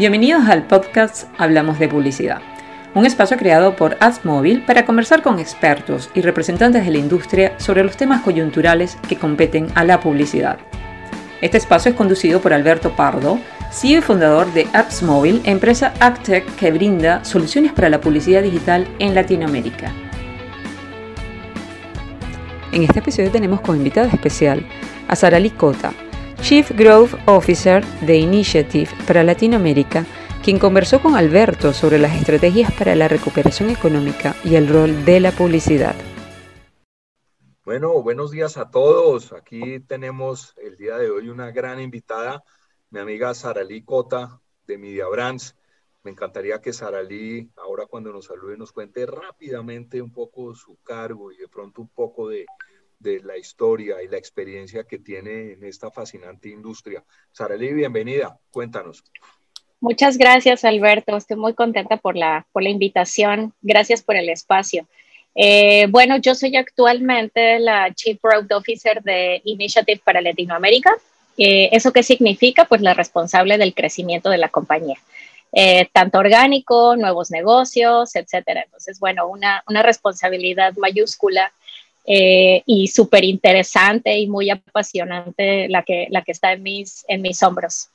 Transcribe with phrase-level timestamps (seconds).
[0.00, 2.40] Bienvenidos al podcast Hablamos de Publicidad,
[2.94, 7.84] un espacio creado por AdsMobile para conversar con expertos y representantes de la industria sobre
[7.84, 10.58] los temas coyunturales que competen a la publicidad.
[11.42, 13.38] Este espacio es conducido por Alberto Pardo,
[13.70, 19.14] CEO y fundador de AdsMobile, empresa AgTech que brinda soluciones para la publicidad digital en
[19.14, 19.92] Latinoamérica.
[22.72, 24.64] En este episodio tenemos como invitada especial
[25.08, 25.92] a Sarali Cota,
[26.42, 30.06] Chief Growth Officer de Initiative para Latinoamérica,
[30.42, 35.20] quien conversó con Alberto sobre las estrategias para la recuperación económica y el rol de
[35.20, 35.94] la publicidad.
[37.62, 39.34] Bueno, buenos días a todos.
[39.34, 42.42] Aquí tenemos el día de hoy una gran invitada,
[42.88, 45.56] mi amiga Saralí Cota de Media Brands.
[46.02, 51.30] Me encantaría que Saralí, ahora cuando nos salude, nos cuente rápidamente un poco su cargo
[51.30, 52.46] y de pronto un poco de,
[53.00, 57.02] de la historia y la experiencia que tiene en esta fascinante industria.
[57.32, 59.02] Sarali, bienvenida, cuéntanos.
[59.80, 61.16] Muchas gracias, Alberto.
[61.16, 63.54] Estoy muy contenta por la, por la invitación.
[63.62, 64.86] Gracias por el espacio.
[65.34, 70.94] Eh, bueno, yo soy actualmente la Chief Product Officer de Initiative para Latinoamérica.
[71.38, 72.66] Eh, ¿Eso qué significa?
[72.66, 74.98] Pues la responsable del crecimiento de la compañía.
[75.52, 78.62] Eh, tanto orgánico, nuevos negocios, etcétera.
[78.64, 81.52] Entonces, bueno, una, una responsabilidad mayúscula
[82.06, 87.22] eh, y súper interesante y muy apasionante la que, la que está en mis, en
[87.22, 87.90] mis hombros.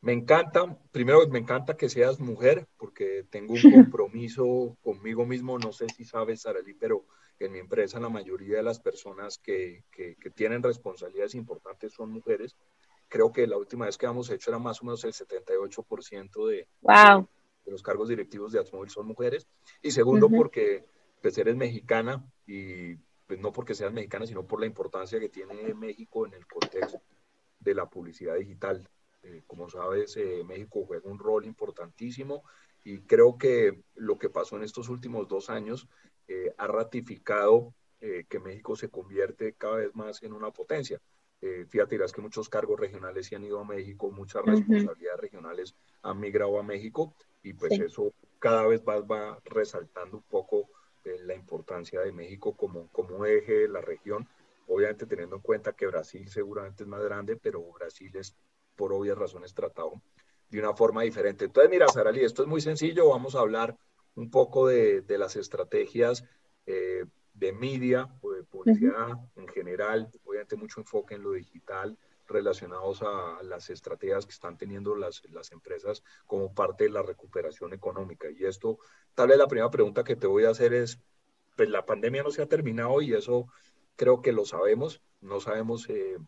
[0.00, 3.60] Me encanta, primero me encanta que seas mujer porque tengo un
[3.92, 7.04] compromiso conmigo mismo, no sé si sabes, Arely, pero
[7.38, 12.56] en mi empresa la mayoría de las personas que, que, tienen responsabilidades importantes son mujeres.
[13.08, 16.66] Creo que la última vez que hemos hecho era más o menos el 78% de,
[16.80, 17.28] wow.
[17.64, 19.46] de, los cargos directivos de Atmóvil son mujeres.
[19.82, 20.84] Y segundo, porque
[21.22, 25.72] pues eres mexicana y pues no porque seas mexicana, sino por la importancia que tiene
[25.72, 27.00] México en el contexto
[27.60, 28.86] de la publicidad digital.
[29.22, 32.42] Eh, como sabes, eh, México juega un rol importantísimo
[32.84, 35.88] y creo que lo que pasó en estos últimos dos años
[36.28, 37.74] eh, ha ratificado
[38.28, 41.00] que México se convierte cada vez más en una potencia.
[41.40, 46.18] fíjate, dirás que muchos cargos regionales se han ido a México, muchas responsabilidades regionales han
[46.18, 50.68] migrado a México y pues eso cada vez va, va resaltando un poco
[51.04, 54.28] la importancia de México como, como eje de la región,
[54.68, 58.36] obviamente teniendo en cuenta que Brasil seguramente es más grande, pero Brasil es
[58.76, 60.00] por obvias razones tratado
[60.48, 61.46] de una forma diferente.
[61.46, 63.76] Entonces, mira, Sarali, esto es muy sencillo, vamos a hablar
[64.14, 66.24] un poco de, de las estrategias
[66.66, 71.96] eh, de media o de publicidad en general, obviamente mucho enfoque en lo digital,
[72.32, 77.72] relacionados a las estrategias que están teniendo las, las empresas como parte de la recuperación
[77.72, 78.28] económica.
[78.30, 78.78] Y esto,
[79.14, 81.00] tal vez la primera pregunta que te voy a hacer es,
[81.56, 83.46] pues la pandemia no se ha terminado y eso
[83.96, 86.18] creo que lo sabemos, no sabemos eh,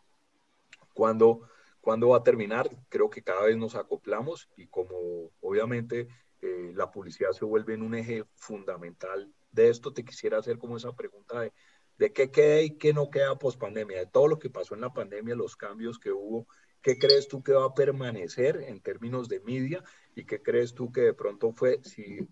[0.92, 1.48] cuándo,
[1.86, 6.08] va a terminar, creo que cada vez nos acoplamos y como obviamente
[6.40, 10.76] eh, la publicidad se vuelve en un eje fundamental de esto, te quisiera hacer como
[10.76, 11.52] esa pregunta de
[11.98, 14.80] de qué queda y qué no queda post pandemia, de todo lo que pasó en
[14.80, 16.46] la pandemia, los cambios que hubo,
[16.82, 19.82] ¿qué crees tú que va a permanecer en términos de media
[20.14, 22.28] y qué crees tú que de pronto fue, si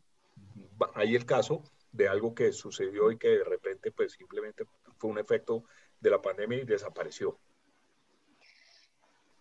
[0.94, 1.62] hay el caso
[1.92, 4.64] de algo que sucedió y que de repente pues simplemente
[4.98, 5.64] fue un efecto
[6.00, 7.38] de la pandemia y desapareció?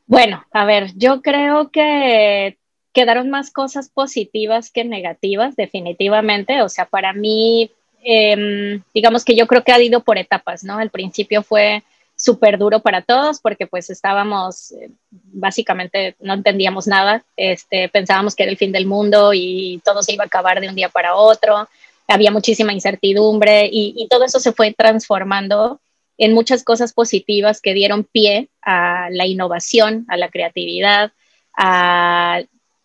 [0.05, 2.57] Bueno, a ver, yo creo que
[2.93, 6.61] quedaron más cosas positivas que negativas, definitivamente.
[6.61, 7.71] O sea, para mí
[8.03, 10.77] Em, digamos que yo creo que ha ido por etapas, ¿no?
[10.77, 11.83] Al principio fue
[12.15, 18.43] súper duro para todos porque pues estábamos, eh, básicamente no entendíamos nada, este, pensábamos que
[18.43, 21.15] era el fin del mundo y todo se iba a acabar de un día para
[21.15, 21.67] otro,
[22.07, 25.79] había muchísima incertidumbre y, y todo eso se fue transformando
[26.17, 31.11] en muchas cosas positivas que dieron pie a la innovación, a la creatividad,
[31.57, 32.41] a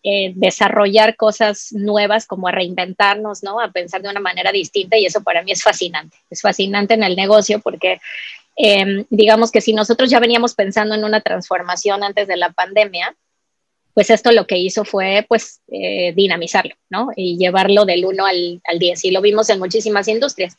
[0.09, 3.59] eh, desarrollar cosas nuevas, como a reinventarnos, ¿no?
[3.59, 6.15] A pensar de una manera distinta y eso para mí es fascinante.
[6.29, 7.99] Es fascinante en el negocio porque
[8.55, 13.17] em, digamos que si nosotros ya veníamos pensando en una transformación antes de la pandemia,
[13.93, 17.09] pues esto lo que hizo fue pues eh, dinamizarlo, ¿no?
[17.13, 20.57] Y llevarlo del 1 al, al 10 y lo vimos en muchísimas industrias.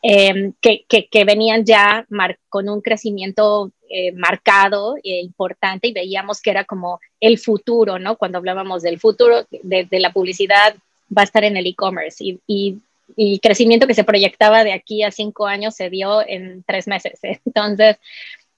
[0.00, 2.06] Em, que, que, venían ya
[2.48, 8.16] con un crecimiento eh, marcado e importante y veíamos que era como el futuro, ¿no?
[8.16, 10.74] Cuando hablábamos del futuro de, la publicidad
[11.16, 12.78] va a estar en el e-commerce y, y,
[13.16, 17.20] el crecimiento que se proyectaba de aquí a cinco años se dio en tres meses.
[17.46, 17.96] Entonces,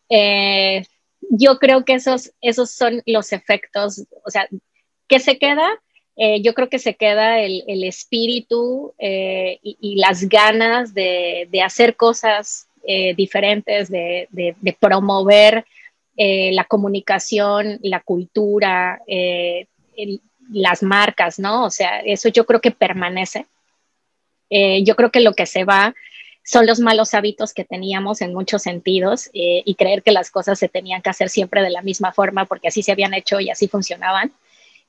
[0.09, 0.85] eh,
[1.21, 4.49] yo creo que esos, esos son los efectos, o sea,
[5.07, 5.69] ¿qué se queda?
[6.17, 11.63] Eh, yo creo que se queda el, el espíritu eh, y, las ganas de, de
[11.63, 15.64] hacer cosas eh, diferentes, de, de, promover
[16.17, 19.00] la comunicación, la cultura,
[20.50, 21.64] las marcas, ¿no?
[21.64, 23.46] O sea, eso yo creo que permanece.
[24.50, 25.94] Eh, yo creo que lo que se va
[26.43, 30.58] son los malos hábitos que teníamos en muchos sentidos eh, y creer que las cosas
[30.58, 33.50] se tenían que hacer siempre de la misma forma porque así se habían hecho y
[33.50, 34.32] así funcionaban.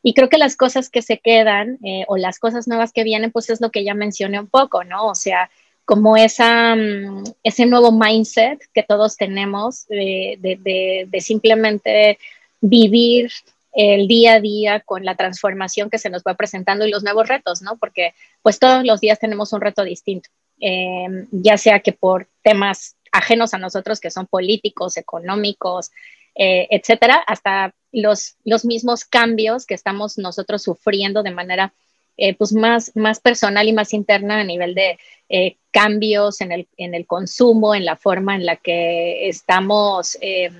[0.02, 3.32] Y creo que las cosas que se quedan eh, o las cosas nuevas que vienen,
[3.32, 5.08] pues es lo que ya mencioné un poco, ¿no?
[5.08, 5.50] O sea,
[5.90, 12.20] como esa, mm, ese nuevo mindset que todos tenemos de, simplemente
[12.62, 13.32] vivir
[13.74, 17.28] el día a día con la transformación que se nos va presentando y los nuevos
[17.28, 17.76] retos, ¿no?
[17.78, 18.14] Porque
[18.44, 20.30] pues todos los días tenemos un reto distinto.
[20.60, 25.90] Em, ya sea que por temas ajenos a nosotros, que son políticos, económicos,
[26.36, 31.74] eh, etcétera, hasta los, los mismos cambios que estamos nosotros sufriendo de manera
[32.22, 35.00] eh, pues más, más personal y más interna a nivel de
[35.30, 40.54] eh, cambios en el, en el, consumo, en la forma en la que estamos em,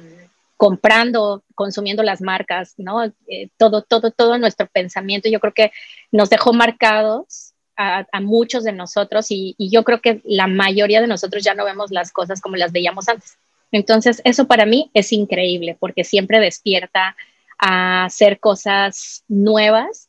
[0.56, 3.12] comprando, consumiendo las marcas, ¿no?
[3.58, 5.72] todo, todo, todo nuestro pensamiento yo creo que
[6.12, 11.44] nos dejó marcados a, muchos de nosotros y, yo creo que la mayoría de nosotros
[11.44, 13.38] ya no vemos las cosas como las veíamos antes.
[13.72, 17.16] Entonces, eso para mí es increíble porque siempre despierta
[17.58, 20.09] a hacer cosas nuevas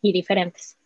[0.00, 0.78] y diferentes.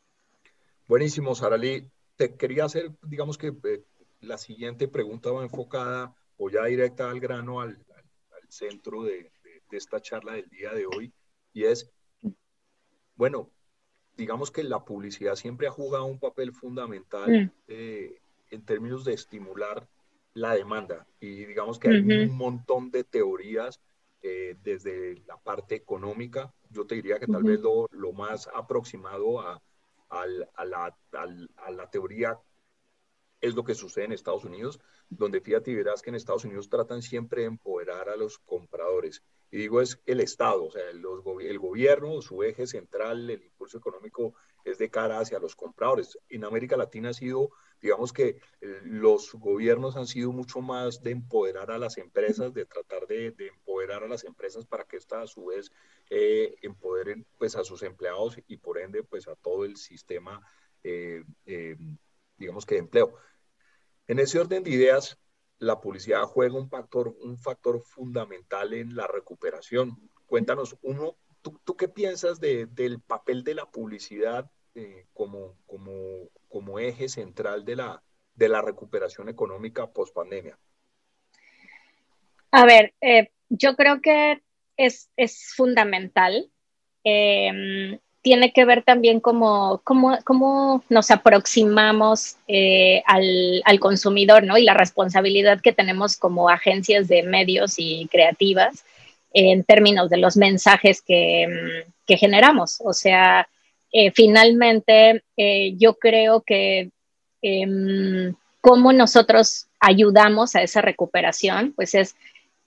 [0.86, 1.88] Buenísimo, Sarali.
[2.16, 3.84] Te quería hacer, digamos que eh,
[4.20, 7.78] la siguiente pregunta va enfocada o ya directa al grano, al,
[8.48, 9.32] centro de,
[9.70, 11.10] de esta charla del día de hoy,
[11.54, 11.90] y es,
[13.14, 13.50] bueno,
[14.16, 17.50] digamos que la publicidad siempre ha jugado un papel fundamental mm.
[17.68, 18.20] eh,
[18.50, 19.88] en términos de estimular
[20.34, 21.06] la demanda.
[21.20, 23.80] Y digamos que hay un montón de teorías
[24.22, 26.52] eh, desde la parte económica.
[26.72, 29.62] Yo te diría que tal vez lo, más aproximado a,
[30.26, 32.38] la, a, la, teoría
[33.40, 36.68] es lo que sucede en Estados Unidos, donde fíjate y verás que en Estados Unidos
[36.68, 39.22] tratan siempre de empoderar a los compradores.
[39.50, 44.34] Y digo es el Estado, o sea, el gobierno, su eje central, el impulso económico
[44.64, 46.18] es de cara hacia los compradores.
[46.28, 47.50] En América Latina ha sido,
[47.80, 52.66] digamos que eh, los gobiernos han sido mucho más de empoderar a las empresas, de
[52.66, 55.70] tratar de, empoderar a las empresas para que éstas a su vez
[56.10, 60.40] eh, empoderen pues a sus empleados y por ende pues a todo el sistema,
[60.82, 61.24] eh,
[62.36, 63.14] digamos que de empleo.
[64.06, 65.18] En ese orden de ideas,
[65.58, 70.10] la publicidad juega un factor, un factor fundamental en la recuperación.
[70.26, 77.64] Cuéntanos, uno, ¿tú, qué piensas del papel de la publicidad eh, como, como, eje central
[77.64, 78.02] de la,
[78.34, 80.58] de la recuperación económica post pandemia?
[82.50, 84.42] A ver, eh, yo creo que
[84.76, 86.50] es, es fundamental.
[87.04, 94.56] Eh, tiene que ver también cómo, cómo, nos aproximamos eh, al, consumidor, ¿no?
[94.56, 98.84] Y la responsabilidad que tenemos como agencias de medios y creativas
[99.34, 102.78] en términos de los mensajes que, mm, generamos.
[102.84, 103.48] O sea,
[103.90, 106.90] eh, finalmente eh, yo creo que
[107.40, 112.14] em, cómo nosotros ayudamos a esa recuperación, pues es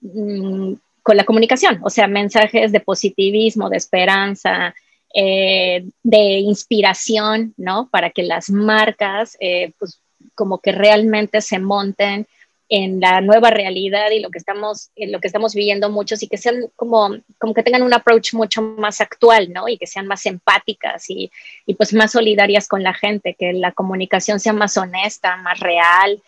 [0.00, 0.72] mm,
[1.04, 4.74] con la comunicación, o sea, mensajes de positivismo, de esperanza,
[5.14, 7.88] eh, de inspiración, ¿no?
[7.88, 9.38] Para que las marcas,
[9.78, 10.00] pues,
[10.34, 12.26] como que realmente se monten
[12.68, 16.36] en la nueva realidad y lo que estamos, lo que estamos viviendo muchos y que
[16.36, 19.68] sean como, como que tengan un approach mucho más actual, ¿no?
[19.68, 21.30] Y que sean más empáticas y,
[21.64, 26.20] y pues más solidarias con la gente, que la comunicación sea más honesta, más real.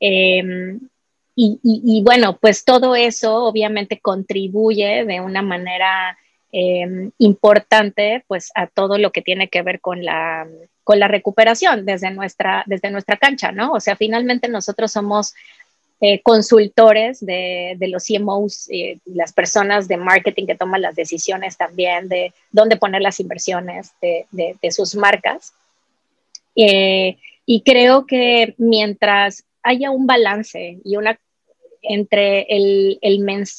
[0.00, 0.80] Em,
[1.38, 6.16] y, bueno, pues todo eso obviamente contribuye de una manera
[6.58, 10.48] Em, importante pues a todo lo que tiene que ver con la,
[10.84, 13.72] con la recuperación desde nuestra, desde nuestra cancha, ¿no?
[13.72, 15.34] O sea, finalmente nosotros somos
[16.00, 22.08] eh, consultores de, los CMOs, y las personas de marketing que toman las decisiones también
[22.08, 25.54] de dónde poner las inversiones de, de, sus marcas.
[26.54, 31.18] Eh, y creo que mientras haya un balance y una
[31.88, 32.98] entre el,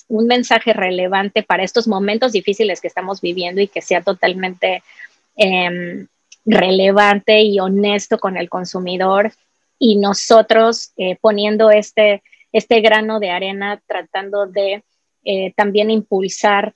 [0.09, 4.83] un mensaje relevante para estos momentos difíciles que estamos viviendo y que sea totalmente
[5.37, 6.07] em,
[6.45, 9.31] relevante y honesto con el consumidor
[9.79, 14.83] y nosotros eh, poniendo este, este grano de arena tratando de
[15.23, 16.75] eh, también impulsar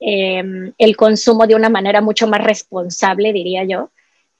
[0.00, 3.90] em, el consumo de una manera mucho más responsable, diría yo.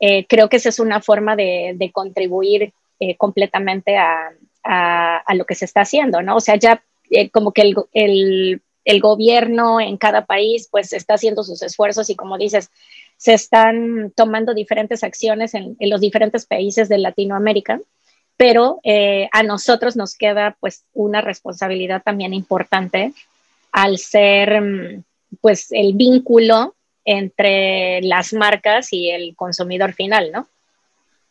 [0.00, 2.72] Eh, creo que esa es una forma de, contribuir
[3.18, 4.30] completamente a,
[4.62, 6.36] a, lo que se está haciendo, ¿no?
[6.36, 6.84] O sea, ya
[7.32, 12.38] como que el, el, gobierno en cada país pues está haciendo sus esfuerzos y como
[12.38, 12.70] dices,
[13.16, 17.80] se están tomando diferentes acciones en los diferentes países de Latinoamérica,
[18.36, 23.12] pero eh, a nosotros nos queda pues una responsabilidad también importante
[23.70, 25.04] al ser mm,
[25.40, 26.74] pues el vínculo
[27.04, 30.48] entre las marcas y el consumidor final, ¿no?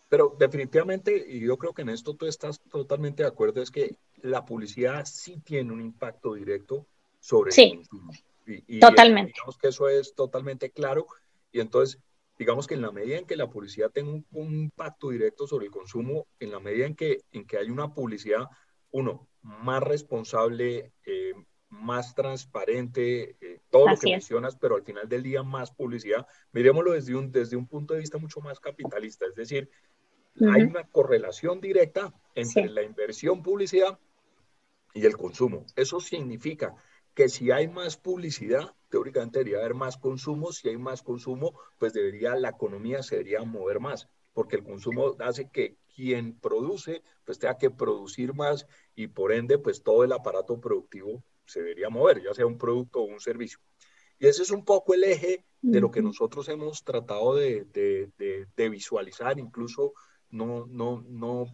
[0.10, 3.96] Pero definitivamente, y yo creo que en esto tú estás totalmente de acuerdo, es que
[4.22, 6.86] la publicidad sí tiene un impacto directo
[7.22, 8.12] sobre el consumo.
[8.46, 9.32] Y, totalmente.
[9.34, 11.08] digamos que eso es totalmente claro.
[11.54, 12.02] Y entonces,
[12.38, 15.72] digamos que en la medida en que la publicidad tenga un, impacto directo sobre el
[15.72, 18.48] consumo, en la medida en que, en que hay una publicidad,
[18.92, 21.34] uno, más responsable, eh,
[21.70, 26.28] más transparente, eh, todo lo que mencionas, pero al final del día más publicidad.
[26.52, 29.70] Miremoslo desde un, desde un punto de vista mucho más capitalista, es decir,
[30.40, 34.00] hay una correlación directa entre la inversión publicidad
[34.94, 35.66] y el consumo.
[35.76, 36.76] Eso significa
[37.14, 40.52] que si hay más publicidad, teóricamente debería haber más consumo.
[40.52, 45.16] Si hay más consumo, pues debería la economía se debería mover más, porque el consumo
[45.20, 48.66] hace que quien produce, pues tenga que producir más
[48.96, 53.00] y por ende, pues todo el aparato productivo se debería mover, ya sea un producto
[53.00, 53.60] o un servicio.
[54.20, 58.48] Y ese es un poco el eje de lo que nosotros hemos tratado de, de,
[58.56, 59.94] de visualizar, incluso
[60.30, 61.46] no, no, no,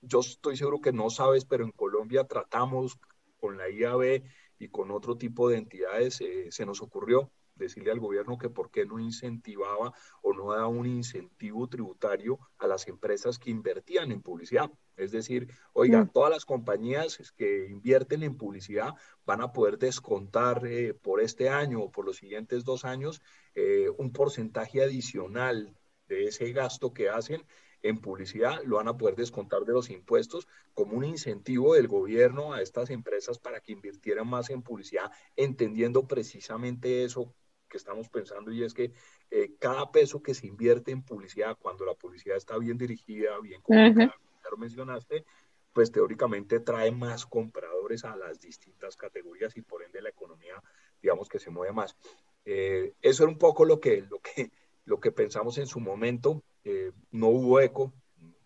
[0.00, 2.98] yo estoy seguro que no sabes, pero en Colombia tratamos
[3.38, 4.22] con la IAB
[4.64, 8.70] y con otro tipo de entidades, eh, se nos ocurrió decirle al gobierno que por
[8.70, 9.92] qué no incentivaba
[10.22, 14.70] o no daba un incentivo tributario a las empresas que invertían en publicidad.
[14.96, 16.10] Es decir, oiga, mm.
[16.10, 18.94] todas las compañías que invierten en publicidad
[19.24, 23.22] van a poder descontar eh, por este año o por los siguientes dos años
[23.54, 25.76] eh, un porcentaje adicional
[26.08, 27.44] de ese gasto que hacen
[27.84, 32.54] en publicidad lo van a poder descontar de los impuestos como un incentivo del gobierno
[32.54, 37.34] a estas empresas para que invirtieran más en publicidad, entendiendo precisamente eso
[37.68, 38.92] que estamos pensando y es que
[39.30, 43.60] eh, cada peso que se invierte en publicidad, cuando la publicidad está bien dirigida, bien
[43.60, 45.26] comunicada, ya lo mencionaste,
[45.74, 50.54] pues teóricamente trae más compradores a las distintas categorías y por ende la economía,
[51.02, 51.96] digamos que se mueve más.
[52.46, 54.50] Eh, eso era un poco lo que, lo que,
[54.86, 56.42] lo que pensamos en su momento.
[56.64, 57.92] Eh, no hubo eco,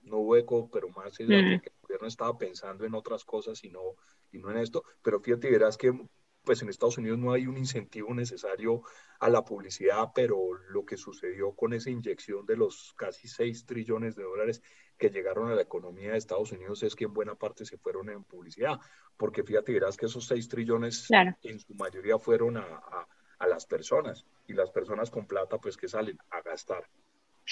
[0.02, 1.60] no hubo eco, pero más es mm.
[1.60, 3.94] que el gobierno estaba pensando en otras cosas y no,
[4.32, 4.84] y no en esto.
[5.02, 5.92] Pero fíjate, verás que
[6.44, 8.82] pues en Estados Unidos no hay un incentivo necesario
[9.20, 14.16] a la publicidad, pero lo que sucedió con esa inyección de los casi 6 trillones
[14.16, 14.62] de dólares
[14.96, 18.08] que llegaron a la economía de Estados Unidos es que en buena parte se fueron
[18.08, 18.80] en publicidad,
[19.16, 21.08] porque fíjate, verás que esos 6 trillones
[21.42, 22.80] en su mayoría fueron a,
[23.38, 26.88] a las personas y las personas con plata pues que salen a gastar.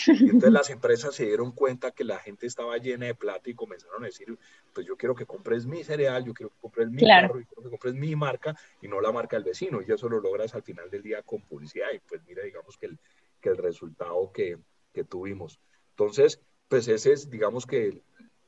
[0.07, 3.55] Y entonces las empresas se dieron cuenta que la gente estaba llena de plata y
[3.55, 4.39] comenzaron a decir,
[4.75, 7.63] pues yo quiero que compres mi cereal, yo quiero que compres mi carro, yo quiero
[7.63, 9.81] que compres mi marca y no la marca del vecino.
[9.81, 11.89] Y eso lo logras al final del día con publicidad.
[11.95, 12.99] Y pues mira, digamos que el,
[13.41, 14.59] que el resultado que,
[14.93, 15.61] que tuvimos.
[15.91, 18.03] Entonces, pues ese es, digamos que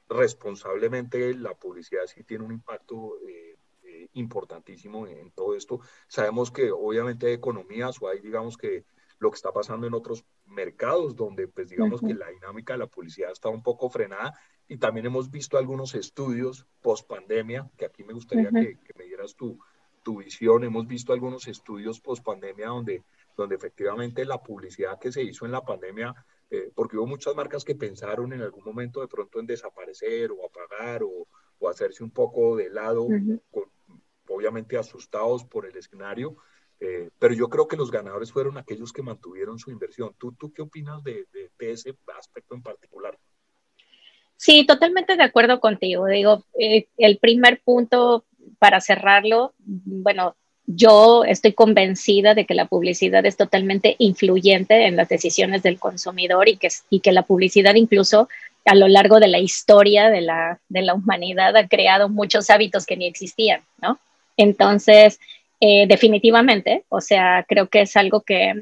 [0.09, 5.81] responsablemente la publicidad sí tiene un impacto eh, eh, importantísimo en, todo esto.
[6.07, 8.85] Sabemos que obviamente hay economías o hay, digamos que
[9.19, 12.87] lo que está pasando en otros mercados donde pues digamos que la dinámica de la
[12.87, 18.05] publicidad está un poco frenada y también hemos visto algunos estudios post pandemia, que aquí
[18.05, 19.59] me gustaría que, me dieras tu,
[20.03, 23.03] tu visión, hemos visto algunos estudios post pandemia donde,
[23.37, 26.15] donde efectivamente la publicidad que se hizo en la pandemia,
[26.51, 30.47] eh, porque hubo muchas marcas que pensaron en algún momento de pronto en desaparecer o
[30.47, 31.29] apagar o,
[31.59, 33.07] o hacerse un poco de lado,
[34.29, 36.37] obviamente asustados por el escenario,
[36.81, 40.15] eh, pero yo creo que los ganadores fueron aquellos que mantuvieron su inversión.
[40.19, 41.27] ¿Tú, tú qué opinas de,
[41.59, 43.19] ese aspecto en particular?
[44.37, 46.07] Sí, totalmente de acuerdo contigo.
[46.07, 48.25] Digo, eh, el primer punto
[48.59, 55.09] para cerrarlo, bueno, yo estoy convencida de que la publicidad es totalmente influyente en las
[55.09, 58.29] decisiones del consumidor y que, y que la publicidad incluso
[58.67, 62.85] a lo largo de la historia de la, de la humanidad ha creado muchos hábitos
[62.85, 63.99] que ni existían, ¿no?
[64.37, 65.19] Entonces,
[65.61, 68.55] eh, definitivamente, o sea, creo que es algo que,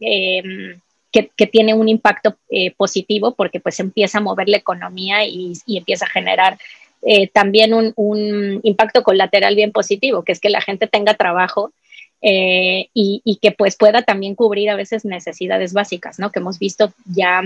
[0.00, 0.80] em,
[1.12, 6.06] que, tiene un impacto eh, positivo porque pues empieza a mover la economía y, empieza
[6.06, 6.58] a generar
[7.02, 11.72] eh, también un, impacto colateral bien positivo, que es que la gente tenga trabajo
[12.20, 16.32] y, que pues pueda también cubrir a veces necesidades básicas, ¿no?
[16.32, 17.42] Que hemos visto ya,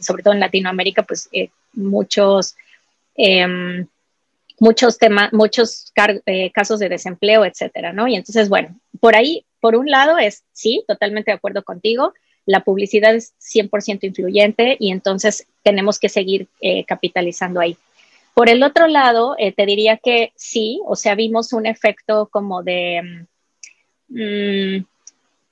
[0.00, 1.28] sobre todo en Latinoamérica, pues
[1.74, 2.56] muchos
[3.16, 3.86] em,
[4.58, 5.92] muchos temas, muchos
[6.26, 8.08] eh, casos de desempleo, etcétera, ¿no?
[8.08, 12.14] Y entonces, bueno, por ahí, por un lado es, sí, totalmente de acuerdo contigo,
[12.46, 17.76] la publicidad es 100% influyente y entonces tenemos que seguir eh, capitalizando ahí.
[18.34, 22.62] Por el otro lado, eh, te diría que sí, o sea, vimos un efecto como
[22.62, 23.26] de,
[24.08, 24.84] mm,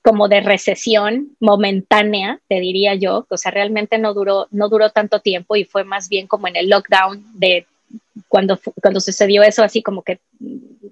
[0.03, 5.21] como de recesión momentánea, te diría yo, o sea, realmente no duró, no duró tanto
[5.21, 7.67] tiempo y fue más bien como en el lockdown de
[8.29, 10.21] cuando, cuando sucedió eso, así como que,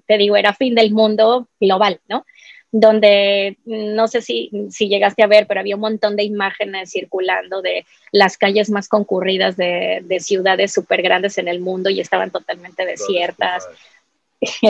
[0.06, 2.25] te digo, era fin del mundo global, ¿no?
[2.73, 7.61] donde no sé si, si llegaste a ver, pero había un montón de imágenes circulando
[7.61, 12.30] de las calles más concurridas de, de ciudades súper grandes en el mundo y estaban
[12.30, 13.68] totalmente desiertas.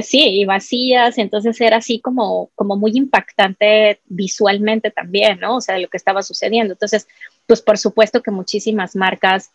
[0.02, 5.56] Sí, y vacías, entonces era así como, como muy impactante visualmente también, ¿no?
[5.56, 6.74] O sea, lo que estaba sucediendo.
[6.74, 7.08] Entonces,
[7.46, 9.50] pues por supuesto que muchísimas marcas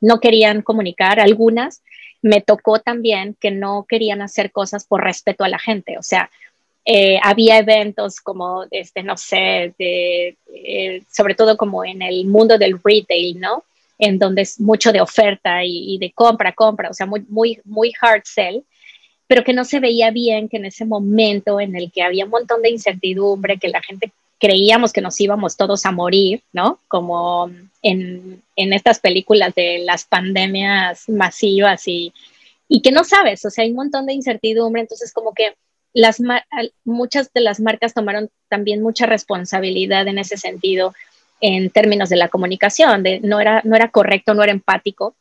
[0.00, 1.82] no querían comunicar, algunas
[2.22, 6.30] me tocó también que no querían hacer cosas por respeto a la gente, o sea,
[6.88, 12.78] eh, había eventos como, este, no sé, eh, sobre todo como en el mundo del
[12.82, 13.64] retail, ¿no?
[13.98, 17.92] En donde es mucho de oferta y, de compra, compra, o sea, muy, muy, muy
[18.00, 18.62] hard sell,
[19.26, 22.30] pero que no se veía bien que en ese momento en el que había un
[22.30, 24.12] montón de incertidumbre, que la gente
[24.46, 26.78] creíamos que nos íbamos todos a morir, ¿no?
[26.86, 27.50] Como
[27.82, 32.12] en, en estas películas de las pandemias masivas y,
[32.68, 35.56] y que no sabes, o sea, hay un montón de incertidumbre, entonces como que
[35.92, 36.22] las,
[36.84, 40.94] muchas de las marcas tomaron también mucha responsabilidad en ese sentido
[41.40, 45.16] en términos de la comunicación, de no era, no era correcto, no era empático,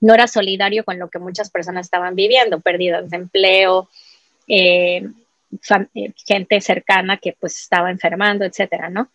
[0.00, 3.88] no era solidario con lo que muchas personas estaban viviendo, pérdidas de empleo,
[4.48, 5.06] eh,
[6.26, 9.10] gente cercana que pues estaba enfermando, etcétera, ¿no?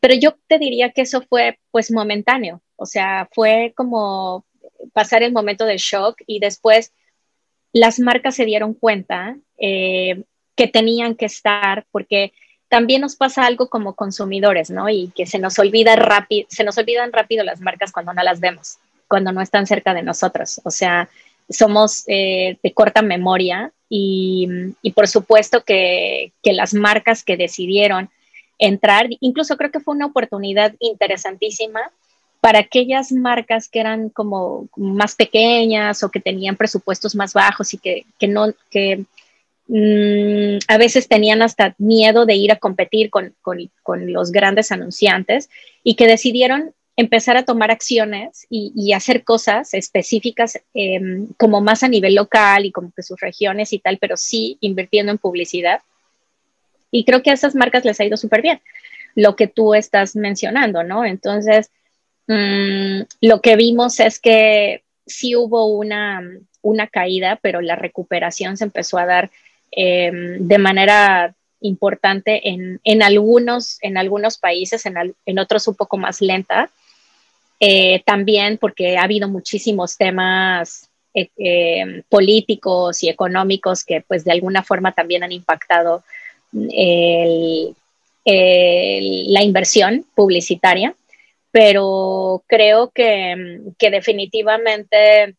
[0.00, 4.44] Pero yo te diría que eso fue pues momentáneo, o sea, fue como
[4.92, 6.92] pasar el momento de shock y después
[7.72, 10.24] las marcas se dieron cuenta eh,
[10.56, 12.32] que tenían que estar, porque
[12.68, 14.88] también nos pasa algo como consumidores, ¿no?
[14.88, 18.40] Y que se nos olvida rápido, se nos olvidan rápido las marcas cuando no las
[18.40, 18.78] vemos,
[19.08, 20.60] cuando no están cerca de nosotros.
[20.64, 21.08] O sea,
[21.48, 24.48] somos eh, de corta memoria y,
[24.94, 28.10] por supuesto que, que, las marcas que decidieron
[28.58, 31.92] entrar, incluso creo que fue una oportunidad interesantísima
[32.44, 37.78] para aquellas marcas que eran como más pequeñas o que tenían presupuestos más bajos y
[37.78, 39.06] que, que no, que
[39.68, 44.72] mm, a veces tenían hasta miedo de ir a competir con, con, con, los grandes
[44.72, 45.48] anunciantes
[45.82, 51.82] y que decidieron empezar a tomar acciones y, y hacer cosas específicas em, como más
[51.82, 55.80] a nivel local y como que sus regiones y tal, pero sí invirtiendo en publicidad.
[56.90, 58.60] Y creo que a esas marcas les ha ido súper bien,
[59.14, 61.04] lo que tú estás mencionando, ¿no?
[61.04, 61.70] Entonces,
[62.26, 66.22] Mm, lo que vimos es que sí hubo una,
[66.62, 69.30] una, caída, pero la recuperación se empezó a dar
[69.70, 75.96] em, de manera importante en, en, algunos, en algunos países, en, en otros un poco
[75.98, 76.70] más lenta.
[77.60, 84.32] Eh, también porque ha habido muchísimos temas eh, em, políticos y económicos que pues de
[84.32, 86.02] alguna forma también han impactado
[86.52, 87.72] la
[89.42, 90.94] inversión publicitaria.
[91.54, 95.36] Pero creo que, definitivamente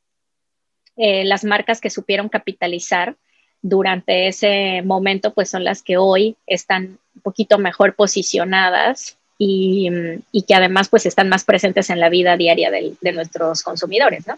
[0.95, 3.17] eh, las marcas que supieron capitalizar
[3.61, 10.55] durante ese momento, pues son las que hoy están un poquito mejor posicionadas y, que
[10.55, 14.37] además pues están más presentes en la vida diaria de, nuestros consumidores, ¿no?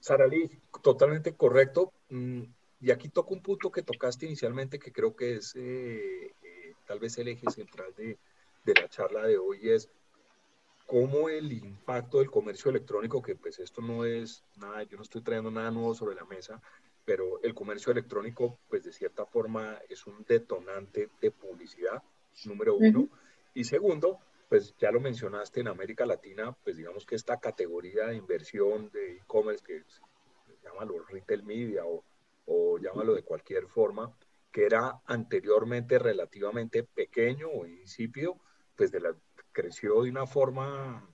[0.00, 0.50] Sara Lee,
[0.82, 1.92] totalmente correcto.
[2.10, 2.42] Mm,
[2.80, 6.98] y aquí toco un punto que tocaste inicialmente que creo que es eh, eh, tal
[6.98, 8.18] vez el eje central de,
[8.64, 9.88] de la charla de hoy es
[10.86, 15.20] cómo el impacto del comercio electrónico, que pues esto no es nada, yo no estoy
[15.20, 16.60] trayendo nada nuevo sobre la mesa,
[17.04, 22.02] pero el comercio electrónico pues de cierta forma es un detonante de publicidad,
[22.44, 23.08] número uno.
[23.56, 28.16] Y segundo, pues ya lo mencionaste en América Latina, pues digamos que esta categoría de
[28.16, 29.82] inversión de e-commerce que
[30.62, 32.04] llámalo retail media o,
[32.44, 34.14] o llámalo de cualquier forma,
[34.52, 38.38] que era anteriormente relativamente pequeño o insípido,
[38.76, 38.92] pues
[39.52, 41.08] creció de una forma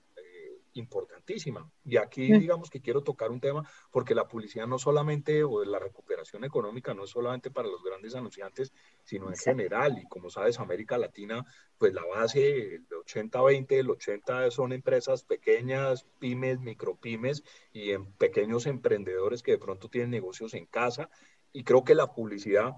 [0.74, 1.70] importantísima.
[1.85, 5.78] Y aquí digamos que quiero tocar un tema porque la publicidad no solamente, o la
[5.78, 8.72] recuperación económica no es solamente para los grandes anunciantes,
[9.04, 9.98] sino en general.
[9.98, 11.44] Y como sabes, América Latina,
[11.78, 18.66] pues la base de 80-20, el 80 son empresas pequeñas, pymes, micropymes y en pequeños
[18.66, 21.11] emprendedores que de pronto tienen negocios en casa.
[21.52, 22.76] Y creo que la publicidad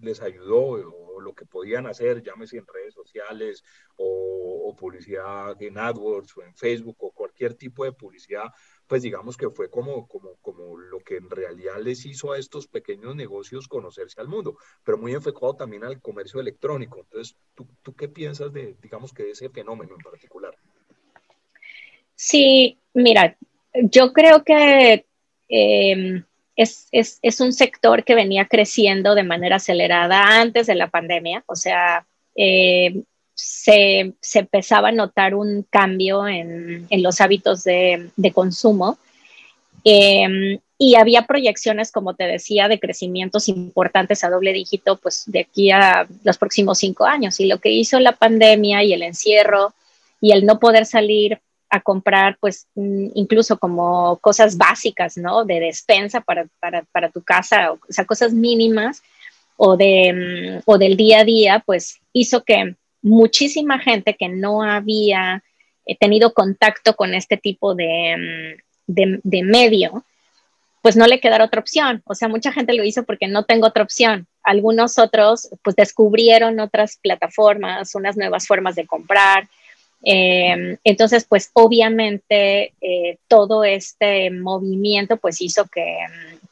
[0.00, 3.64] les ayudó o lo que podían hacer, llámese en redes sociales
[3.96, 8.44] o, publicidad en AdWords o en Facebook o cualquier tipo de publicidad,
[8.86, 12.66] pues digamos que fue como, como, como lo que en realidad les hizo a estos
[12.66, 17.00] pequeños negocios conocerse al mundo, pero muy enfocado también al comercio electrónico.
[17.00, 20.54] Entonces, ¿tú, tú qué piensas de, digamos que de ese fenómeno en particular?
[22.14, 23.36] Sí, mira,
[23.74, 25.04] yo creo que...
[25.48, 26.24] Eh,
[26.60, 32.06] es, un sector que venía creciendo de manera acelerada antes de la pandemia, o sea,
[32.36, 33.02] eh,
[33.34, 38.98] se, empezaba a notar un cambio en, los hábitos de, consumo.
[39.84, 45.40] Em, y había proyecciones, como te decía, de crecimientos importantes a doble dígito, pues de
[45.40, 47.40] aquí a los próximos cinco años.
[47.40, 49.74] Y lo que hizo la pandemia y el encierro
[50.20, 51.40] y el no poder salir
[51.70, 55.44] a comprar, pues mm, incluso como cosas básicas, ¿no?
[55.44, 59.02] De despensa para, para, para tu casa, o sea, cosas mínimas
[59.56, 60.12] o, de,
[60.58, 65.42] mm, o del día a día, pues hizo que muchísima gente que no había
[65.86, 70.04] eh, tenido contacto con este tipo de, mm, de, de medio,
[70.82, 72.02] pues no le quedara otra opción.
[72.06, 74.26] O sea, mucha gente lo hizo porque no tengo otra opción.
[74.42, 79.48] Algunos otros, pues descubrieron otras plataformas, unas nuevas formas de comprar,
[80.02, 85.98] eh, entonces, pues obviamente eh, todo este movimiento pues hizo que,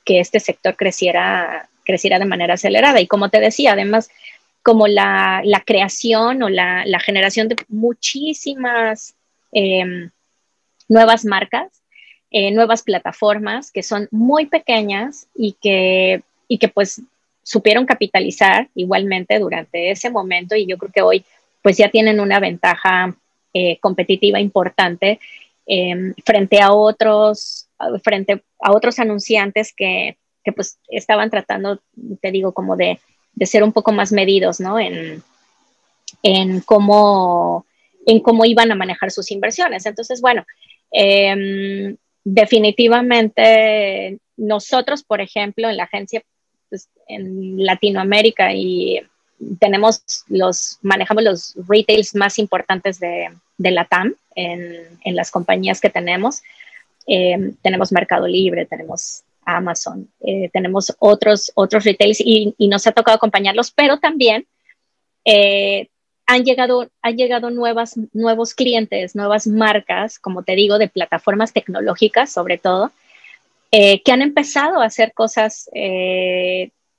[0.07, 2.99] este sector creciera, creciera de manera acelerada.
[2.99, 4.11] Y como te decía, además,
[4.63, 9.15] como la, creación o la, generación de muchísimas
[9.53, 10.11] em,
[10.89, 11.83] nuevas marcas,
[12.31, 17.03] eh, nuevas plataformas que son muy pequeñas y que, y que pues
[17.43, 21.25] supieron capitalizar igualmente durante ese momento y yo creo que hoy
[21.63, 23.15] pues ya tienen una ventaja
[23.55, 25.21] eh, competitiva importante
[25.67, 27.69] em, frente a otros,
[28.03, 31.81] frente a otros anunciantes que, que, pues estaban tratando,
[32.21, 32.99] te digo, como de,
[33.33, 34.79] de ser un poco más medidos, ¿no?
[34.79, 35.23] En,
[36.23, 37.67] en, cómo,
[38.07, 39.87] en cómo iban a manejar sus inversiones.
[39.87, 40.45] Entonces, bueno,
[40.91, 46.23] em, definitivamente nosotros, por ejemplo, en la agencia
[46.69, 49.01] pues, en Latinoamérica y
[49.59, 55.81] tenemos los, manejamos los retails más importantes de, de la TAM en, en, las compañías
[55.81, 56.42] que tenemos.
[57.07, 62.92] Eh, tenemos Mercado Libre, tenemos Amazon, eh, tenemos otros, otros retails y, y, nos ha
[62.92, 64.46] tocado acompañarlos, pero también
[65.24, 65.88] eh,
[66.27, 72.31] han llegado, han llegado nuevas, nuevos clientes, nuevas marcas, como te digo, de plataformas tecnológicas
[72.31, 72.92] sobre todo,
[73.70, 75.68] que han empezado a hacer cosas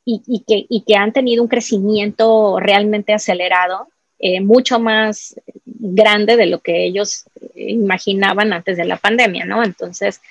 [0.10, 3.88] y, que, han tenido un crecimiento realmente acelerado,
[4.20, 9.64] eh, mucho más grande de lo que ellos imaginaban antes de la pandemia, ¿no?
[9.64, 10.22] Entonces,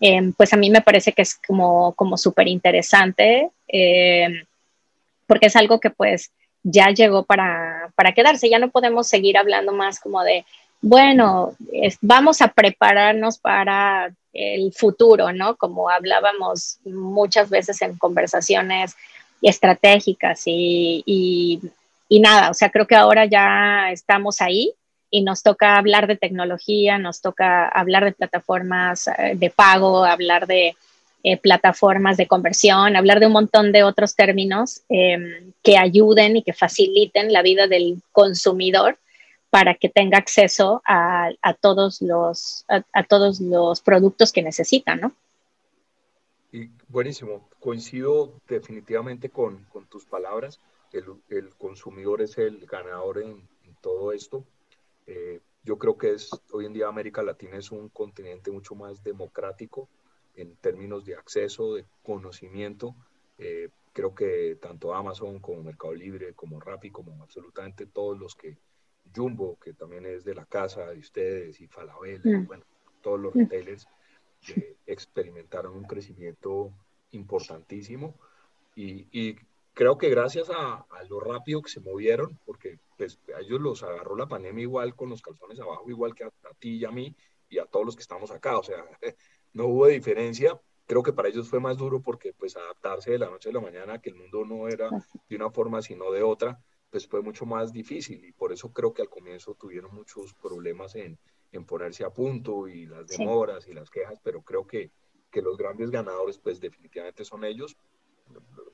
[0.00, 4.42] eh, pues a mí me parece que es como, como súper interesante, eh,
[5.26, 6.30] porque es algo que pues
[6.62, 10.44] ya llegó para quedarse, ya no podemos seguir hablando más como de,
[10.80, 11.54] bueno,
[12.00, 15.56] vamos a prepararnos para el futuro, ¿no?
[15.56, 18.94] Como hablábamos muchas veces en conversaciones
[19.42, 21.02] estratégicas y,
[22.08, 24.72] y, nada, o sea, creo que ahora ya estamos ahí
[25.10, 30.46] y nos toca hablar de tecnología, nos toca hablar de plataformas eh, de pago, hablar
[30.46, 30.74] de
[31.22, 36.42] eh, plataformas de conversión, hablar de un montón de otros términos em, que ayuden y
[36.42, 38.98] que faciliten la vida del consumidor
[39.56, 41.30] para que tenga acceso a,
[41.62, 45.16] todos, los, a, todos los productos que necesita, ¿no?
[46.52, 50.60] Y buenísimo, coincido definitivamente con, con tus palabras.
[50.92, 53.48] El, el, consumidor es el ganador en,
[53.80, 54.44] todo esto.
[55.06, 59.02] Eh, yo creo que es, hoy en día América Latina es un continente mucho más
[59.02, 59.88] democrático
[60.34, 62.94] en términos de acceso, de conocimiento.
[63.38, 68.58] Eh, creo que tanto Amazon como Mercado Libre, como Rappi, como absolutamente todos los que
[69.14, 72.46] Jumbo, que también es de la casa de ustedes, y Falabella, mm.
[72.46, 72.64] bueno,
[73.02, 73.38] todos los mm.
[73.40, 73.86] retailers
[74.48, 76.72] eh, experimentaron un crecimiento
[77.12, 78.14] importantísimo
[78.74, 79.36] y,
[79.72, 84.16] creo que gracias a, lo rápido que se movieron, porque pues, a ellos los agarró
[84.16, 87.14] la pandemia igual con los calzones abajo, igual que a, ti y a mí
[87.48, 88.84] y a todos los que estamos acá, o sea,
[89.52, 90.60] no hubo diferencia.
[90.86, 93.60] Creo que para ellos fue más duro porque pues adaptarse de la noche a la
[93.60, 94.88] mañana, que el mundo no era
[95.28, 96.58] de una forma sino de otra,
[96.96, 100.94] pues fue mucho más difícil y por eso creo que al comienzo tuvieron muchos problemas
[100.94, 101.18] en,
[101.52, 104.90] en ponerse a punto y las demoras y las quejas, pero creo que,
[105.30, 107.76] que, los grandes ganadores pues definitivamente son ellos,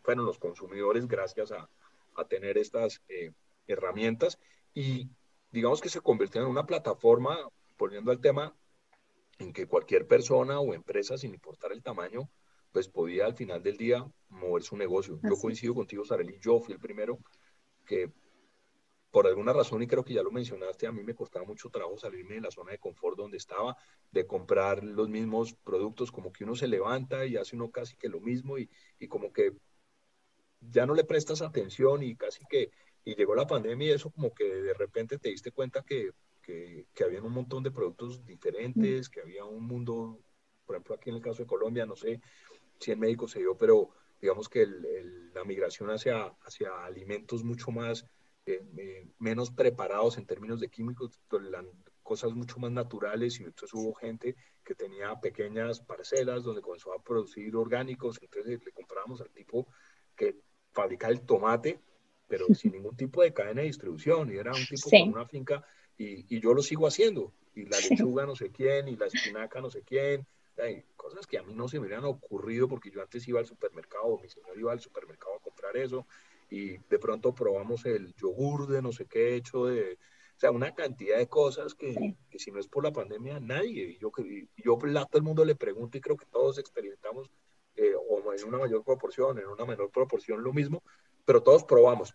[0.05, 1.69] fueron los consumidores gracias a,
[2.15, 3.33] a tener estas eh,
[3.67, 4.39] herramientas
[4.73, 5.09] y
[5.51, 7.37] digamos que se convirtieron en una plataforma,
[7.77, 8.55] poniendo el tema
[9.41, 12.31] en que cualquier persona o empresa, sin importar el tamaño,
[12.71, 15.19] pues podía al final del día mover su negocio.
[15.25, 17.19] Yo coincido contigo, Sareli, yo fui el primero
[17.85, 18.13] que
[19.13, 21.99] por alguna razón, y creo que ya lo mencionaste, a mí me costaba mucho trabajo
[21.99, 23.77] salirme de la zona de confort donde estaba,
[24.11, 28.09] de comprar los mismos productos, como que uno se levanta y hace uno casi que
[28.09, 29.53] lo mismo y, y como que
[30.63, 32.71] ya no le prestas atención y casi que,
[33.05, 36.87] y llegó la pandemia y eso como que de repente te diste cuenta que, que,
[36.95, 40.21] que había un montón de productos diferentes, que había un mundo,
[40.65, 42.23] por ejemplo aquí en el caso de Colombia, no sé
[42.81, 43.91] si en México se dio, pero
[44.23, 44.67] digamos que
[45.35, 48.07] la migración hacia, hacia alimentos mucho más,
[48.47, 51.21] eh, eh, menos preparados en términos de químicos,
[52.05, 57.03] cosas mucho más naturales y entonces hubo gente que tenía pequeñas parcelas donde comenzó a
[57.03, 59.67] producir orgánicos, entonces le comprábamos al tipo
[60.15, 60.37] que
[60.71, 61.81] fabrica el tomate,
[62.29, 65.67] pero sin ningún tipo de cadena de distribución, y era un tipo con una finca,
[65.99, 69.61] y, y, yo lo sigo haciendo, y la lechuga no sé quién, y la espinaca
[69.61, 70.27] no sé quién,
[70.59, 73.47] hay cosas que a mí no se me hubieran ocurrido porque yo antes iba al
[73.47, 76.07] supermercado, mi señor iba al supermercado a comprar eso,
[76.51, 79.95] y de pronto probamos el yogur de no sé qué hecho de,
[80.37, 83.85] o sea, una cantidad de cosas que, que si no es por la pandemia, nadie,
[83.85, 87.31] y yo, y yo a todo el mundo le pregunto y creo que todos experimentamos
[87.77, 90.83] eh, o en una mayor proporción, en una menor proporción lo mismo,
[91.25, 92.15] pero todos probamos.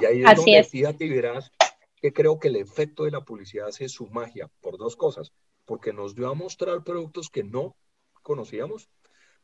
[0.00, 1.52] Y ahí es donde fíjate y verás
[2.00, 5.32] que creo que el efecto de la publicidad hace su magia por dos cosas,
[5.66, 7.76] porque nos dio a mostrar productos que no
[8.22, 8.88] conocíamos,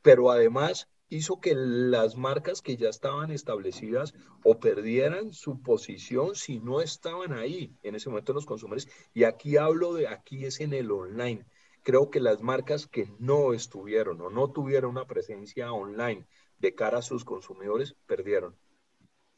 [0.00, 6.58] pero además hizo que las marcas que ya estaban establecidas o perdieran su posición si
[6.58, 8.88] no estaban ahí en ese momento los consumidores.
[9.12, 11.44] Y aquí hablo de, aquí es en el online.
[11.82, 16.26] Creo que las marcas que no estuvieron o no tuvieron una presencia online
[16.58, 18.56] de cara a sus consumidores perdieron.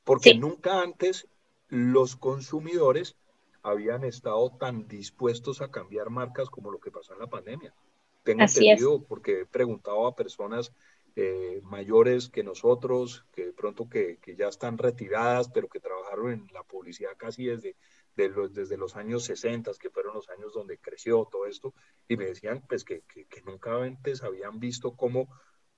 [0.05, 1.27] Porque nunca antes
[1.69, 3.17] los consumidores
[3.65, 7.75] habían estado tan dispuestos a cambiar marcas como lo que pasó en la pandemia.
[8.23, 10.71] Tengo entendido porque he preguntado a personas
[11.17, 16.31] eh, mayores que nosotros, que de pronto que, que, ya están retiradas, pero que trabajaron
[16.31, 17.75] en la publicidad casi desde,
[18.17, 21.73] los, desde los años 60, que fueron los años donde creció todo esto,
[22.07, 25.29] y me decían pues que, que, nunca antes habían visto cómo,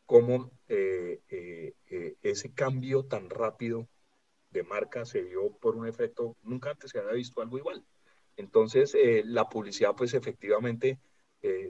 [0.07, 3.89] cómo eh, eh, ese cambio tan rápido
[4.57, 7.85] de marca se dio por un efecto, nunca antes se había visto algo igual.
[8.37, 10.99] Entonces, la publicidad pues efectivamente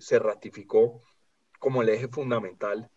[0.01, 1.01] se ratificó
[1.59, 2.91] como el eje fundamental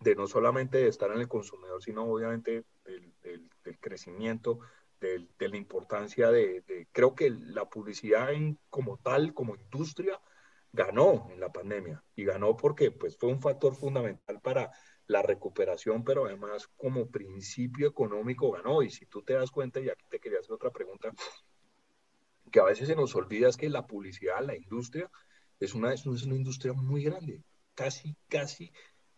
[0.00, 4.60] de no solamente de estar en el consumidor, sino obviamente del, crecimiento,
[5.00, 10.20] de la importancia de, creo que la publicidad en, como tal, como industria,
[10.72, 14.70] ganó en la pandemia y ganó porque pues fue un factor fundamental para
[15.06, 18.82] la recuperación, pero además como principio económico ganó.
[18.82, 21.12] Y si tú te das cuenta, y aquí te quería hacer otra pregunta,
[22.50, 25.10] que a veces se nos olvida es que la publicidad, la industria,
[25.60, 27.42] es una, es una industria muy grande,
[27.74, 28.72] casi, casi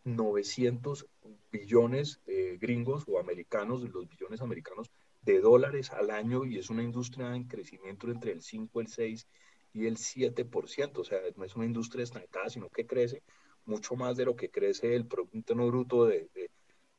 [0.04, 1.06] 900
[1.50, 2.20] billones
[2.60, 4.90] gringos o americanos, los billones americanos
[5.22, 9.26] de dólares al año y es una industria en crecimiento entre el 5, el 6
[9.74, 10.98] y el 7%.
[10.98, 13.22] O sea, no es una industria estancada, sino que crece
[13.68, 16.28] mucho más de lo que crece el Producto Interno Bruto de,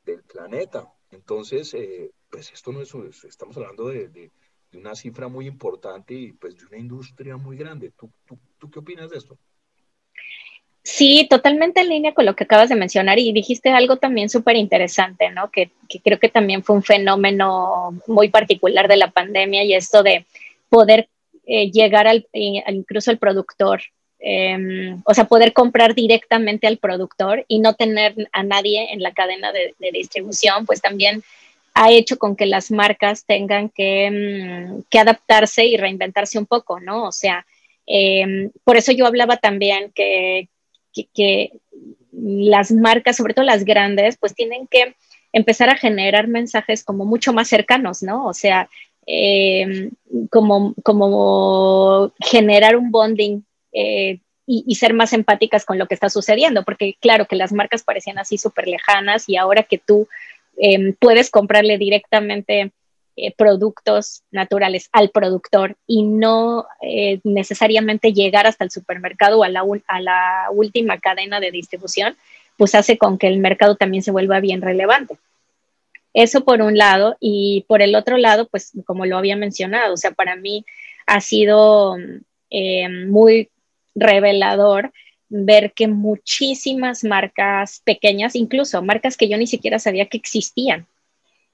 [0.04, 0.92] del planeta.
[1.10, 4.30] Entonces, eh, pues esto no es, estamos hablando de, de,
[4.72, 7.90] una cifra muy importante y pues de una industria muy grande.
[7.90, 9.36] ¿Tú, tú, tú qué opinas de esto?
[10.82, 14.56] Sí, totalmente en línea con lo que acabas de mencionar y dijiste algo también súper
[14.56, 15.50] interesante, ¿no?
[15.50, 15.70] Que,
[16.02, 20.24] creo que también fue un fenómeno muy particular de la pandemia y esto de
[20.68, 21.08] poder
[21.46, 23.82] eh, llegar al, eh, incluso al productor,
[24.22, 29.12] em, o sea, poder comprar directamente al productor y no tener a nadie en la
[29.12, 31.22] cadena de, distribución, pues también
[31.74, 37.04] ha hecho con que las marcas tengan que, que adaptarse y reinventarse un poco, ¿no?
[37.04, 37.46] O sea,
[37.86, 40.48] em, por eso yo hablaba también que,
[42.12, 44.94] las marcas, sobre todo las grandes, pues tienen que
[45.32, 48.26] empezar a generar mensajes como mucho más cercanos, ¿no?
[48.26, 48.68] O sea,
[49.06, 49.90] em,
[50.28, 56.96] como generar un bonding eh, y, ser más empáticas con lo que está sucediendo, porque
[57.00, 60.08] claro que las marcas parecían así súper lejanas y ahora que tú
[60.56, 62.72] em, puedes comprarle directamente
[63.16, 69.48] eh, productos naturales al productor y no eh, necesariamente llegar hasta el supermercado o a
[69.50, 72.16] la, última cadena de distribución,
[72.56, 75.18] pues hace con que el mercado también se vuelva bien relevante.
[76.14, 79.96] Eso por un lado y por el otro lado, pues como lo había mencionado, o
[79.96, 80.64] sea, para mí
[81.06, 81.96] ha sido
[82.50, 83.50] eh, muy
[84.00, 84.92] revelador
[85.28, 90.86] ver que muchísimas marcas pequeñas, incluso marcas que yo ni siquiera sabía que existían,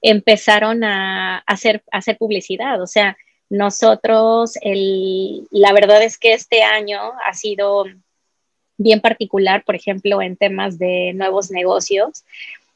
[0.01, 1.83] empezaron a, hacer,
[2.17, 2.81] publicidad.
[2.81, 3.17] O sea,
[3.49, 7.85] nosotros, la verdad es que este año ha sido
[8.77, 12.23] bien particular, por ejemplo, en temas de nuevos negocios.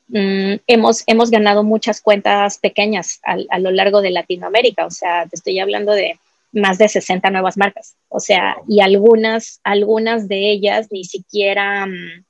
[0.07, 5.35] Mm, hemos, hemos ganado muchas cuentas pequeñas a, lo largo de Latinoamérica, o sea, te
[5.35, 6.19] estoy hablando de
[6.51, 12.25] más de 60 nuevas marcas, o sea, y algunas, algunas de ellas ni siquiera, mm,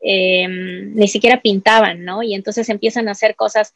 [0.00, 2.22] em, ni siquiera pintaban, ¿no?
[2.22, 3.74] Y entonces empiezan a hacer cosas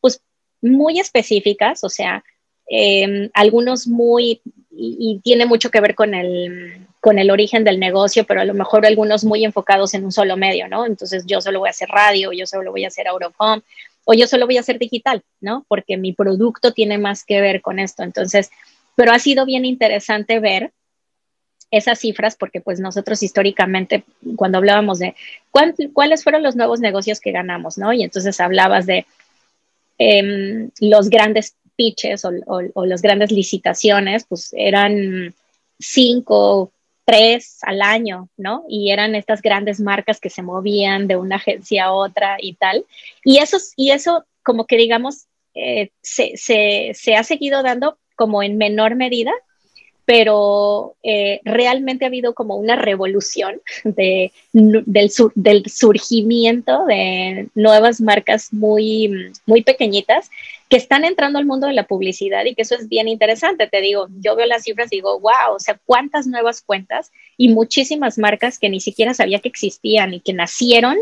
[0.00, 0.20] pues
[0.62, 2.24] muy específicas, o sea,
[2.68, 8.24] em, algunos muy, y, tiene mucho que ver con el, con el origen del negocio,
[8.24, 10.86] pero a lo mejor algunos muy enfocados en un solo medio, ¿no?
[10.86, 13.62] Entonces yo solo voy a hacer radio, yo solo voy a hacer Eurocom,
[14.04, 15.64] o yo solo voy a hacer digital, ¿no?
[15.68, 18.04] Porque mi producto tiene más que ver con esto.
[18.04, 18.50] Entonces,
[18.96, 20.72] pero ha sido bien interesante ver
[21.70, 24.04] esas cifras porque pues nosotros históricamente
[24.36, 25.14] cuando hablábamos de
[25.50, 27.92] cuáles fueron los nuevos negocios que ganamos, ¿no?
[27.92, 29.06] Y entonces hablabas de
[29.98, 35.34] em, los grandes pitches o, las grandes licitaciones, pues eran
[35.78, 36.72] cinco,
[37.04, 38.64] tres al año, ¿no?
[38.68, 42.86] Y eran estas grandes marcas que se movían de una agencia a otra y tal.
[43.24, 48.58] Y eso, y eso como que digamos, eh, se, se ha seguido dando como en
[48.58, 49.32] menor medida,
[50.06, 58.52] pero eh, realmente ha habido como una revolución de, del, del, surgimiento de nuevas marcas
[58.52, 60.30] muy, muy pequeñitas
[60.68, 63.66] que están entrando al mundo de la publicidad y que eso es bien interesante.
[63.66, 67.48] Te digo, yo veo las cifras y digo, wow, o sea, cuántas nuevas cuentas y
[67.48, 70.96] muchísimas marcas que ni siquiera sabía que existían y que nacieron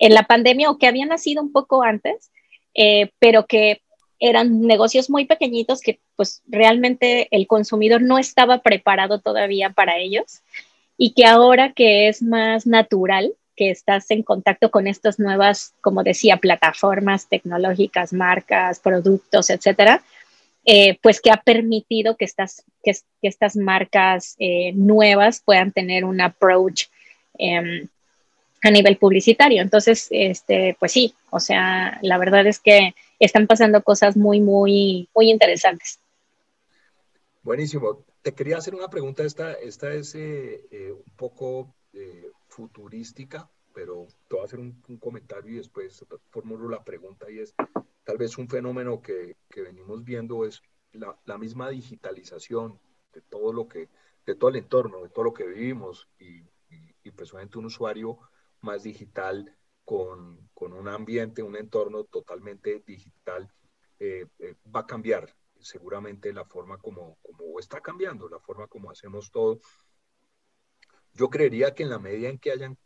[0.00, 2.30] en la pandemia o que habían nacido un poco antes,
[2.74, 3.80] eh, pero que
[4.20, 10.42] eran negocios muy pequeñitos que pues realmente el consumidor no estaba preparado todavía para ellos
[10.96, 16.02] y que ahora que es más natural que estás en contacto con estas nuevas, como
[16.02, 20.02] decía, plataformas tecnológicas, marcas, productos, etcétera,
[20.64, 26.20] eh, pues que ha permitido que estas, que, estas marcas eh, nuevas puedan tener un
[26.20, 26.84] approach
[27.38, 27.88] em,
[28.62, 29.62] a nivel publicitario.
[29.62, 35.08] Entonces, este, pues sí, o sea, la verdad es que están pasando cosas muy, muy,
[35.14, 36.00] muy interesantes.
[37.42, 38.04] Buenísimo.
[38.22, 44.06] Te quería hacer una pregunta, esta, esta es eh, eh, un poco eh, futurística, pero
[44.28, 47.54] te voy a hacer un, comentario y después formulo la pregunta y es,
[48.04, 52.78] tal vez un fenómeno que, que venimos viendo es la, la, misma digitalización
[53.14, 53.88] de todo lo que,
[54.26, 58.18] de todo el entorno, de todo lo que vivimos y, y, y personalmente un usuario
[58.60, 59.56] más digital
[59.90, 63.52] con, un ambiente, un entorno totalmente digital,
[63.98, 68.92] eh, eh, va a cambiar seguramente la forma como, como está cambiando, la forma como
[68.92, 69.58] hacemos todo.
[71.12, 72.78] Yo creería que en la medida en que hayan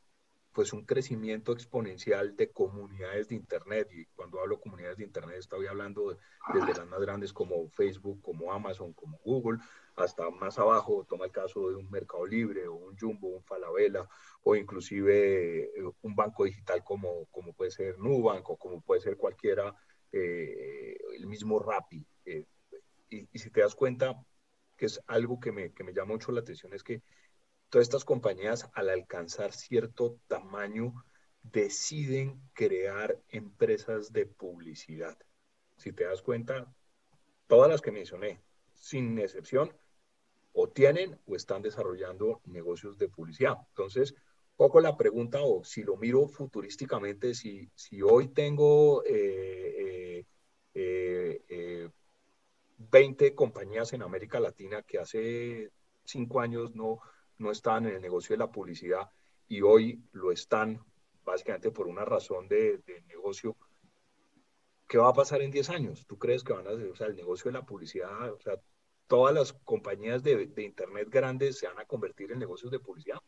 [0.54, 5.66] pues un crecimiento exponencial de comunidades de Internet, y cuando hablo comunidades de Internet estoy
[5.66, 6.16] hablando
[6.54, 9.58] desde las más grandes como Facebook, como Amazon, como Google,
[9.96, 14.08] hasta más abajo, toma el caso de un Mercado Libre o un Jumbo, un Falabella,
[14.44, 19.16] o inclusive eh, un banco digital como, como puede ser Nubank o como puede ser
[19.16, 19.74] cualquiera,
[20.12, 22.06] eh, el mismo Rappi.
[22.24, 22.46] Eh,
[23.10, 24.24] y, y, si te das cuenta,
[24.76, 27.02] que es algo que me, que me llama mucho la atención, es que
[27.74, 30.94] todas estas compañías al alcanzar cierto tamaño
[31.42, 35.18] deciden crear empresas de publicidad.
[35.76, 36.72] Si te das cuenta,
[37.48, 38.40] todas las que mencioné,
[38.74, 39.76] sin excepción,
[40.52, 43.56] o tienen o están desarrollando negocios de publicidad.
[43.70, 44.14] Entonces,
[44.54, 50.26] poco la pregunta, o si lo miro futurísticamente, si, si hoy tengo 20 eh,
[50.74, 55.72] eh, eh, compañías en América Latina que hace
[56.04, 57.00] cinco años no,
[57.38, 59.10] no estaban en el negocio de la publicidad
[59.48, 60.80] y hoy lo están
[61.24, 63.56] básicamente por una razón de, negocio.
[64.88, 66.06] ¿Qué va a pasar en 10 años?
[66.06, 68.54] ¿Tú crees que van a hacer, o sea, el negocio de la publicidad, o sea,
[69.06, 73.18] todas las compañías de, Internet grandes se van a convertir en negocios de publicidad?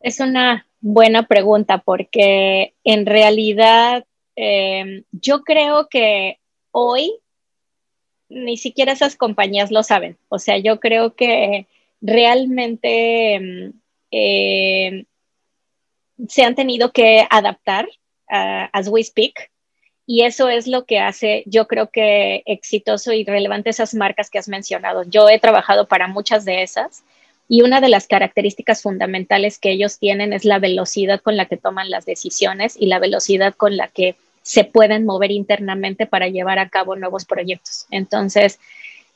[0.00, 4.06] Es una buena pregunta porque en realidad
[4.36, 7.20] eh, yo creo que hoy
[8.28, 10.18] ni siquiera esas compañías lo saben.
[10.28, 11.66] O sea, yo creo que
[12.00, 13.78] realmente mm,
[14.10, 15.04] eh,
[16.28, 17.88] se han tenido que adaptar
[18.28, 19.50] as we speak.
[20.06, 24.38] Y eso es lo que hace, yo creo que exitoso y relevante esas marcas que
[24.38, 25.02] has mencionado.
[25.04, 27.04] Yo he trabajado para muchas de esas
[27.46, 31.58] y una de las características fundamentales que ellos tienen es la velocidad con la que
[31.58, 34.16] toman las decisiones y la velocidad con la que
[34.48, 37.84] se pueden mover internamente para llevar a cabo nuevos proyectos.
[37.90, 38.58] Entonces,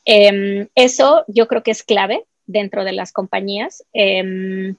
[0.04, 4.76] em, eso yo creo que es clave dentro de las compañías, em,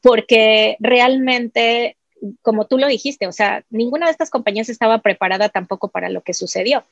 [0.00, 1.98] porque realmente,
[2.40, 6.22] como tú lo dijiste, o sea, ninguna de estas compañías estaba preparada tampoco para lo
[6.22, 6.82] que sucedió.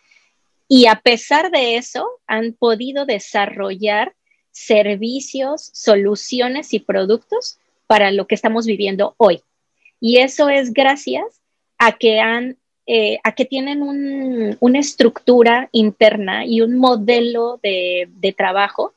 [0.68, 4.12] Y a pesar de eso, han podido desarrollar
[4.50, 9.40] servicios, soluciones y productos para lo que estamos viviendo hoy.
[10.00, 11.41] Y eso es gracias
[11.84, 12.56] a que han
[12.86, 13.82] eh, a que tienen
[14.60, 18.92] una estructura interna y un modelo de, trabajo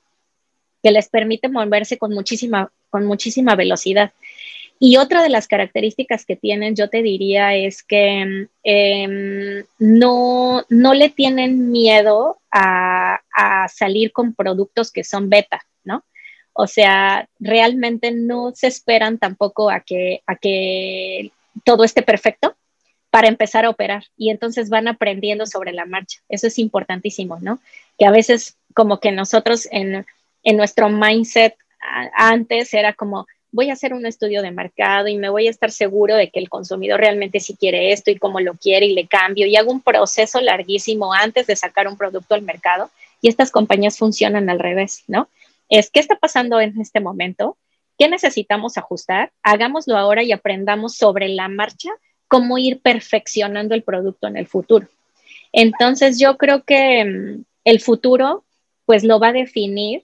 [0.82, 4.12] que les permite moverse con muchísima, con muchísima velocidad.
[4.80, 10.94] Y otra de las características que tienen, yo te diría, es que em, no, no,
[10.94, 16.04] le tienen miedo a, a, salir con productos que son beta, ¿no?
[16.54, 21.32] O sea, realmente no se esperan tampoco a que, a que
[21.64, 22.56] todo esté perfecto,
[23.16, 26.20] para empezar a operar y entonces van aprendiendo sobre la marcha.
[26.28, 27.60] Eso es importantísimo, ¿no?
[27.98, 30.06] Que a veces como que nosotros en,
[30.44, 31.56] en nuestro mindset
[32.14, 35.72] antes era como, voy a hacer un estudio de mercado y me voy a estar
[35.72, 39.08] seguro de que el consumidor realmente sí quiere esto y cómo lo quiere y le
[39.08, 42.92] cambio y hago un proceso larguísimo antes de sacar un producto al mercado
[43.22, 45.30] y estas compañías funcionan al revés, ¿no?
[45.70, 47.56] Es qué está pasando en este momento,
[47.98, 51.92] qué necesitamos ajustar, hagámoslo ahora y aprendamos sobre la marcha
[52.28, 54.88] cómo ir perfeccionando el producto en el futuro.
[55.52, 58.44] Entonces yo creo que mm, el futuro
[58.86, 60.04] pues lo va a definir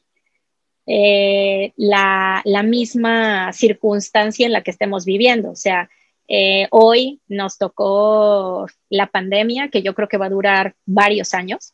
[0.87, 5.51] eh, la, misma circunstancia en la que estemos viviendo.
[5.51, 5.89] O sea,
[6.27, 11.73] eh, hoy nos tocó la pandemia, que yo creo que va a durar varios años,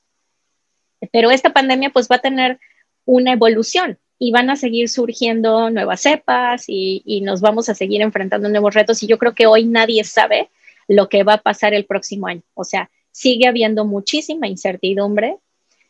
[1.11, 2.59] pero esta pandemia pues va a tener
[3.05, 8.49] una evolución y van a seguir surgiendo nuevas cepas y, nos vamos a seguir enfrentando
[8.49, 10.49] nuevos retos y yo creo que hoy nadie sabe
[10.87, 12.41] lo que va a pasar el próximo año.
[12.53, 15.37] O sea, sigue habiendo muchísima incertidumbre.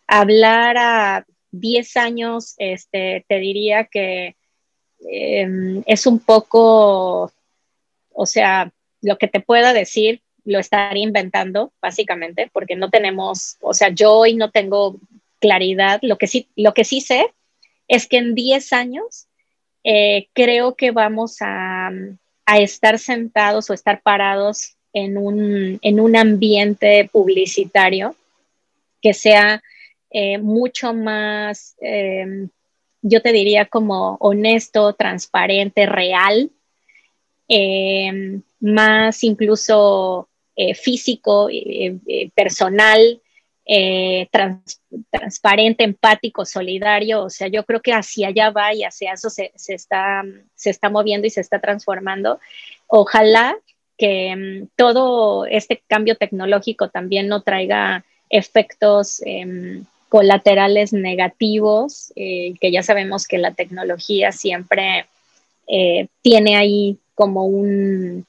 [0.08, 4.36] Hablar a 10 años, este, te diría que
[5.10, 7.32] em, es un poco,
[8.12, 8.72] o sea,
[9.02, 14.14] lo que te pueda decir lo estaría inventando, básicamente, porque no tenemos, o sea, yo
[14.14, 14.98] hoy no tengo
[15.40, 16.00] claridad.
[16.02, 17.34] Lo que sí, lo que sí sé
[17.88, 19.28] es que en 10 años
[19.84, 21.92] eh, creo que vamos a,
[22.60, 28.16] estar sentados o estar parados en un, en un ambiente publicitario
[29.02, 29.62] que sea
[30.10, 32.50] eh, mucho más, em,
[33.02, 36.50] yo te diría como honesto, transparente, real,
[37.50, 41.50] em, más incluso eh, físico,
[43.68, 44.28] eh,
[45.12, 47.24] transparente, empático, solidario.
[47.24, 50.24] O sea, yo creo que hacia allá va y hacia eso se, está,
[50.56, 52.40] se está moviendo y se está transformando.
[52.88, 53.58] Ojalá
[53.98, 59.22] que em, todo este cambio tecnológico también no traiga efectos
[60.10, 65.06] colaterales negativos, eh, que ya sabemos que la tecnología siempre
[65.68, 68.26] eh, tiene ahí como un,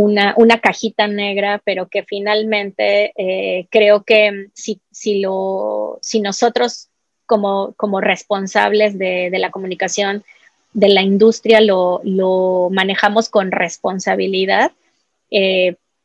[0.00, 6.88] una, cajita negra, pero que finalmente eh, creo que si, si, lo, si nosotros
[7.26, 10.24] como, como responsables de, la comunicación
[10.72, 14.72] de la industria lo, lo manejamos con responsabilidad,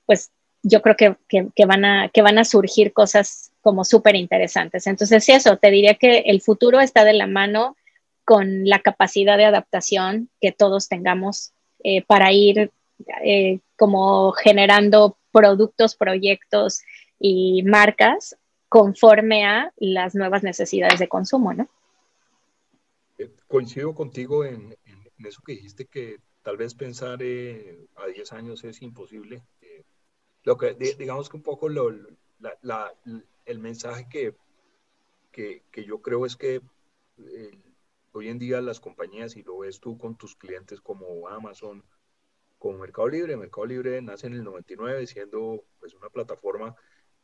[0.06, 0.32] pues
[0.64, 4.88] yo creo que, van a, que van a surgir cosas como súper interesantes.
[4.88, 7.76] Entonces, eso, te diría que el futuro está de la mano
[8.26, 11.52] con la capacidad de adaptación que todos tengamos
[11.84, 12.72] eh, para ir
[13.26, 16.82] eh, como generando productos, proyectos
[17.20, 18.38] y marcas
[18.70, 21.70] conforme a las nuevas necesidades de consumo, ¿no?
[23.18, 24.76] Eh, coincido contigo en,
[25.20, 29.44] eso que dijiste que tal vez pensar a 10 años es imposible.
[30.44, 31.90] lo que digamos que un poco lo,
[33.46, 34.36] el mensaje que,
[35.32, 36.62] que, yo creo es que
[37.18, 37.58] eh,
[38.12, 41.84] hoy en día las compañías, y lo ves tú con tus clientes como Amazon,
[42.64, 46.74] como Mercado Libre, Mercado Libre nace en el 99 siendo pues una plataforma,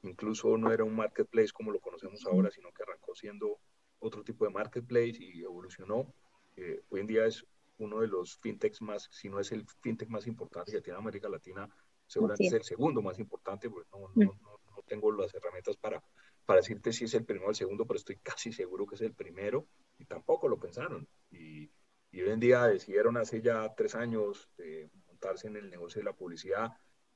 [0.02, 3.58] incluso no era un marketplace como lo conocemos ahora, sino que arrancó siendo
[4.00, 6.14] otro tipo de marketplace y evolucionó.
[6.58, 7.46] Eh, hoy en día es
[7.78, 11.30] uno de los fintechs más, si no es el fintech más importante que tiene América
[11.30, 11.70] Latina,
[12.06, 16.04] seguramente es el segundo más importante, porque no, no, no tengo las herramientas para,
[16.46, 19.02] para decirte si es el primero o el segundo, pero estoy casi seguro que es
[19.02, 21.08] el primero y tampoco lo pensaron.
[21.32, 21.72] Y,
[22.12, 26.06] y hoy en día decidieron hace ya tres años de montarse en el negocio de
[26.06, 26.72] la publicidad.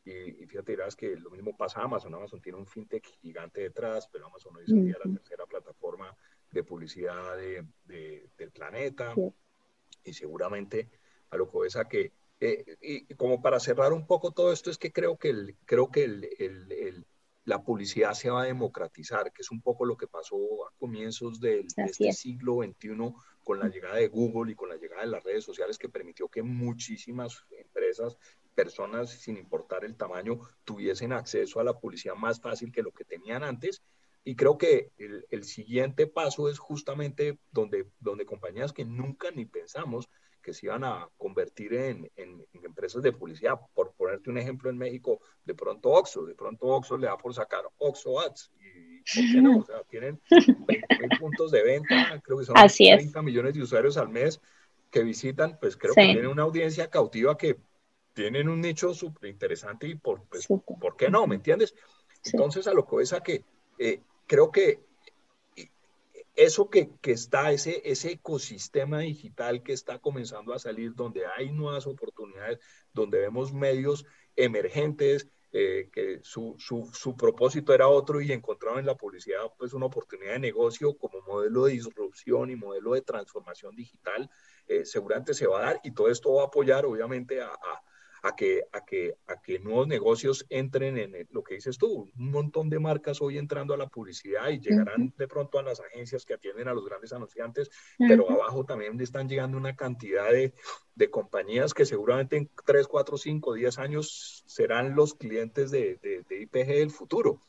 [0.06, 2.14] Y, fíjate, dirás que lo mismo pasa a Amazon.
[2.14, 6.14] Amazon tiene un fintech gigante detrás, pero Amazon hoy día la tercera plataforma
[6.51, 7.66] de publicidad de,
[8.38, 9.14] del planeta.
[10.04, 10.89] Y seguramente
[11.30, 14.70] a lo que ves a que, eh, y, como para cerrar un poco todo esto,
[14.70, 17.06] es que creo que el, creo que el, el
[17.46, 21.39] la publicidad se va a democratizar, que es un poco lo que pasó a comienzos
[21.39, 23.14] del, de este siglo XXI
[23.44, 26.30] con la llegada de Google y con la llegada de las redes sociales que permitió
[26.30, 28.18] que muchísimas empresas,
[28.56, 33.04] personas sin importar el tamaño, tuviesen acceso a la publicidad más fácil que lo que
[33.04, 33.84] tenían antes.
[34.24, 39.46] Y creo que el, el siguiente paso es justamente donde, donde compañías que nunca ni
[39.46, 40.08] pensamos
[40.44, 43.60] que se iban a convertir en, en, empresas de publicidad.
[43.74, 47.34] Por ponerte un ejemplo en México, de pronto Oxxo, de pronto Oxxo le da por
[47.34, 48.52] sacar Oxxo Ads.
[48.60, 49.60] Y, ¿Por qué no?
[49.60, 50.88] O sea, tienen 20
[51.20, 54.39] puntos de venta, creo que son 30 millones de usuarios al mes
[54.91, 57.58] que visitan, pues creo que tienen una audiencia cautiva que
[58.14, 61.26] tienen un nicho súper interesante y por, pues, ¿por qué no?
[61.26, 61.74] ¿Me entiendes?
[62.32, 63.44] Entonces, a lo que ves a que
[63.80, 64.80] eh, creo que
[66.36, 71.88] eso que, está, ese, ese ecosistema digital que está comenzando a salir, donde hay nuevas
[71.88, 72.60] oportunidades,
[72.94, 74.06] donde vemos medios
[74.36, 79.74] emergentes, eh, que su, su, su, propósito era otro y encontraron en la publicidad pues
[79.74, 84.28] una oportunidad de negocio como modelo de disrupción y modelo de transformación digital,
[84.66, 87.54] eh, seguramente se va a dar y todo esto va a apoyar obviamente a
[88.32, 92.70] que, a que, a que nuevos negocios entren en lo que dices tú, un montón
[92.70, 96.34] de marcas hoy entrando a la publicidad y llegarán de pronto a las agencias que
[96.34, 100.54] atienden a los grandes anunciantes, pero abajo también están llegando una cantidad de,
[100.96, 106.24] de, compañías que seguramente en 3, 4, 5, 10 años serán los clientes de, de,
[106.24, 107.42] de IPG del futuro.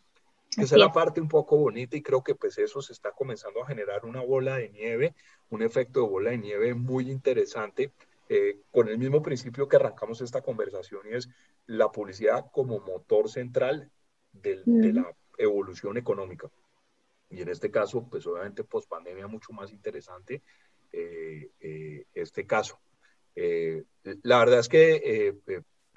[0.56, 3.62] Esa es la parte un poco bonita y creo que pues eso se está comenzando
[3.62, 5.14] a generar una bola de nieve,
[5.50, 7.92] un efecto de bola de nieve muy interesante
[8.28, 11.28] eh, con el mismo principio que arrancamos esta conversación y es
[11.66, 13.90] la publicidad como motor central
[14.32, 16.50] de la evolución económica.
[17.30, 20.42] Y en este caso, pues obviamente post pandemia mucho más interesante
[20.92, 22.80] eh, eh, este caso.
[23.34, 25.34] la verdad es que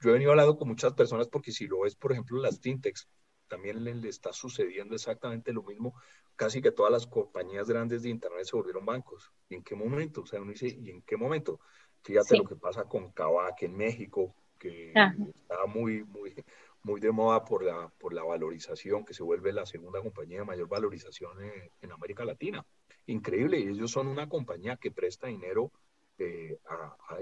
[0.02, 3.08] yo he venido hablando con muchas personas porque si lo ves, por ejemplo, las fintechs,
[3.48, 5.94] también le, está sucediendo exactamente lo mismo.
[6.36, 9.32] Casi que todas las compañías grandes de Internet se volvieron bancos.
[9.50, 10.22] ¿Y en qué momento?
[10.22, 11.60] O sea, uno dice, ¿y en qué momento?
[12.08, 16.34] Fíjate lo que pasa con Kavak en México, que está muy, muy,
[16.84, 20.46] muy de moda por la, por la valorización, que se vuelve la segunda compañía de
[20.46, 21.34] mayor valorización
[21.82, 22.66] en, América Latina.
[23.08, 25.70] Increíble, y ellos son una compañía que presta dinero,
[26.18, 26.58] eh,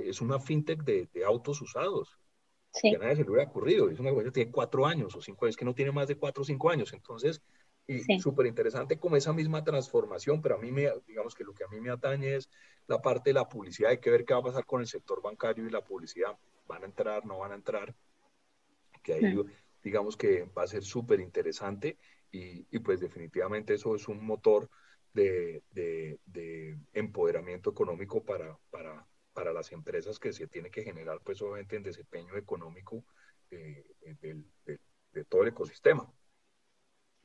[0.04, 2.20] es una fintech de, de autos usados.
[2.72, 2.92] Sí.
[2.92, 5.22] Que a nadie se le hubiera ocurrido, es una compañía que tiene cuatro años o
[5.22, 6.94] cinco años, que no tiene más de cuatro o cinco años.
[6.94, 7.42] Entonces,
[7.88, 11.64] y súper interesante como esa misma transformación, pero a mí me, digamos que lo que
[11.64, 12.50] a mí me atañe es
[12.88, 15.22] la parte de la publicidad, hay que ver qué va a pasar con el sector
[15.22, 17.96] bancario y la publicidad, van a entrar, no van a entrar,
[19.04, 19.36] que ahí
[19.84, 22.00] digamos que va a ser súper interesante
[22.32, 24.68] y, y, pues definitivamente eso es un motor
[25.14, 31.22] de, de, de empoderamiento económico para, para, para, las empresas que se tiene que generar
[31.24, 33.06] pues obviamente en desempeño económico
[33.52, 33.86] eh,
[35.14, 36.12] de todo el ecosistema.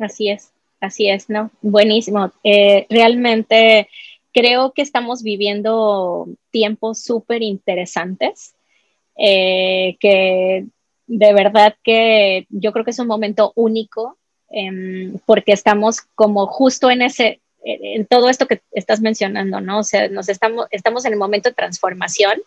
[0.01, 1.51] Así es, así es, ¿no?
[1.61, 2.33] Buenísimo.
[2.43, 3.89] Eh, realmente
[4.33, 8.55] creo que estamos viviendo tiempos súper interesantes,
[9.17, 10.67] eh, que
[11.07, 14.17] de verdad que yo creo que es un momento único
[14.49, 19.81] em, porque estamos como justo en ese, en todo esto que estás mencionando, ¿no?
[19.81, 22.41] O sea, nos estamos, estamos en el momento de transformación,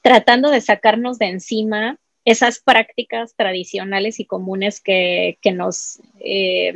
[0.00, 6.72] tratando de sacarnos de encima esas prácticas tradicionales y comunes que, nos, eh,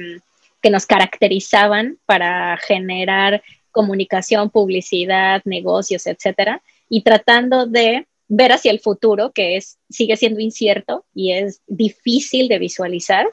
[0.63, 8.81] que nos caracterizaban para generar comunicación, publicidad, negocios, etcétera, y tratando de ver hacia el
[8.81, 13.27] futuro, que es, sigue siendo incierto y es difícil de visualizar,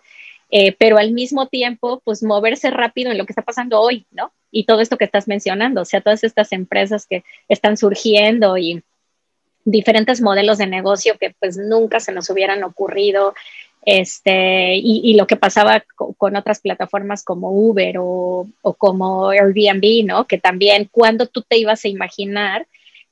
[0.52, 4.32] eh, pero al mismo tiempo, pues moverse rápido en lo que está pasando hoy, ¿no?
[4.52, 8.84] Y todo esto que estás mencionando, o sea, todas estas empresas que están surgiendo y
[9.66, 13.34] diferentes modelos de negocio que pues nunca se nos hubieran ocurrido,
[13.86, 20.26] este, y, lo que pasaba con, otras plataformas como Uber o, o, como Airbnb, ¿no?
[20.26, 22.66] Que también, cuando tú te ibas a imaginar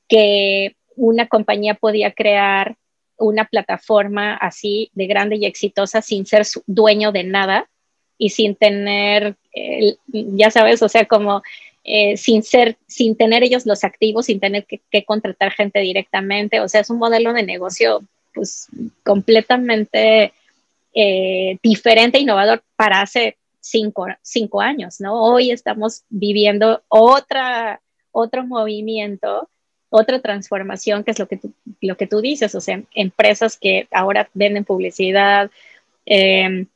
[0.08, 2.76] que una compañía podía crear
[3.16, 7.68] una plataforma así de grande y exitosa sin ser dueño de nada
[8.18, 9.36] y sin tener,
[10.12, 11.42] ya sabes, o sea, como
[11.86, 16.60] eh, sin ser, sin tener ellos los activos, sin tener que, contratar gente directamente.
[16.60, 18.68] O sea, es un modelo de negocio pues
[19.04, 20.32] completamente
[20.94, 25.22] eh, diferente, innovador para hace cinco, cinco, años, ¿no?
[25.22, 27.80] Hoy estamos viviendo otra,
[28.12, 29.48] otro movimiento,
[29.90, 33.88] otra transformación, que es lo que tú, lo que tú dices, o sea, empresas que
[33.90, 35.50] ahora venden publicidad,
[36.06, 36.66] em,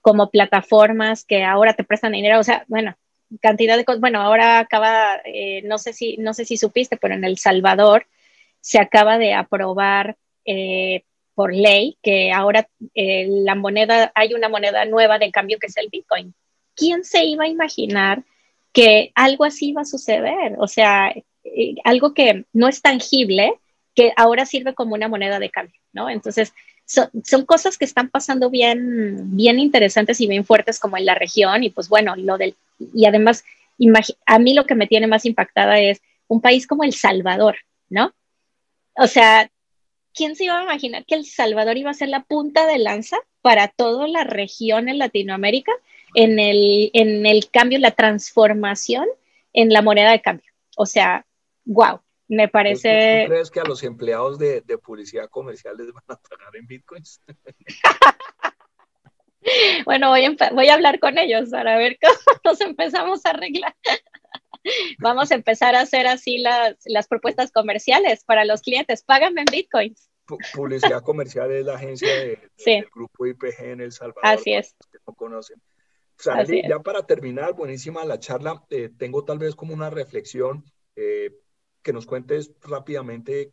[0.00, 2.96] como plataformas que ahora te prestan dinero, o sea, bueno,
[3.40, 4.00] cantidad de cosas.
[4.00, 8.06] Bueno, ahora acaba, eh, no, sé si, no sé si supiste, pero en El Salvador
[8.60, 11.04] se acaba de aprobar eh,
[11.34, 15.76] por ley que ahora eh, la moneda, hay una moneda nueva de cambio que es
[15.76, 16.34] el Bitcoin.
[16.74, 18.24] ¿Quién se iba a imaginar
[18.72, 20.54] que algo así iba a suceder?
[20.58, 21.12] O sea,
[21.84, 23.54] algo que no es tangible,
[23.94, 26.08] que ahora sirve como una moneda de cambio, ¿no?
[26.08, 26.54] Entonces,
[26.84, 31.64] son cosas que están pasando bien, bien interesantes y bien fuertes como en la región
[31.64, 32.54] y pues bueno, lo del,
[32.94, 33.44] y además,
[34.26, 37.56] a mí lo que me tiene más impactada es un país como El Salvador,
[37.88, 38.14] ¿no?
[38.96, 39.50] O sea,
[40.14, 43.18] ¿quién se iba a imaginar que El Salvador iba a ser la punta de lanza
[43.40, 45.72] para toda la región en Latinoamérica
[46.14, 49.06] en el, en el cambio, la transformación
[49.52, 50.52] en la moneda de cambio?
[50.76, 51.26] O sea,
[51.64, 53.24] wow, me parece...
[53.26, 57.20] ¿Tú crees que a los empleados de, publicidad comercial les van a pagar en bitcoins?
[59.84, 63.74] bueno, voy a, voy a hablar con ellos para ver cómo nos empezamos a arreglar.
[64.98, 69.02] Vamos a empezar a hacer así las, las propuestas comerciales para los clientes.
[69.02, 70.08] Págame en bitcoins.
[70.54, 74.22] publicidad comercial es la agencia del grupo IPG en El Salvador.
[74.22, 74.76] Así es.
[74.92, 75.60] Que no conocen.
[76.68, 78.64] ya para terminar, buenísima la charla.
[78.70, 80.64] Eh, tengo tal vez como una reflexión
[80.94, 81.32] eh,
[81.82, 83.52] que nos cuentes rápidamente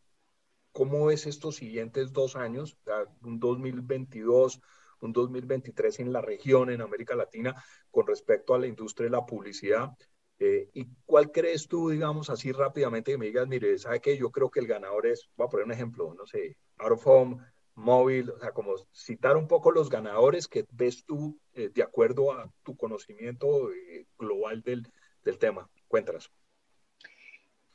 [0.71, 2.77] cómo ves estos siguientes dos años,
[3.23, 4.61] un 2022,
[5.01, 7.55] un 2023 en la región, en América Latina,
[7.91, 9.91] con respecto a la industria de la publicidad.
[10.39, 14.17] Eh, ¿Y cuál crees tú, digamos así rápidamente, que me digas, mire, ¿sabe qué?
[14.17, 17.05] Yo creo que el ganador es, voy a poner un ejemplo, no sé, out of
[17.05, 17.37] home,
[17.75, 22.31] móvil, o sea, como citar un poco los ganadores que ves tú eh, de acuerdo
[22.31, 24.87] a tu conocimiento eh, global del,
[25.23, 25.69] del tema.
[25.89, 26.31] Cuéntanos.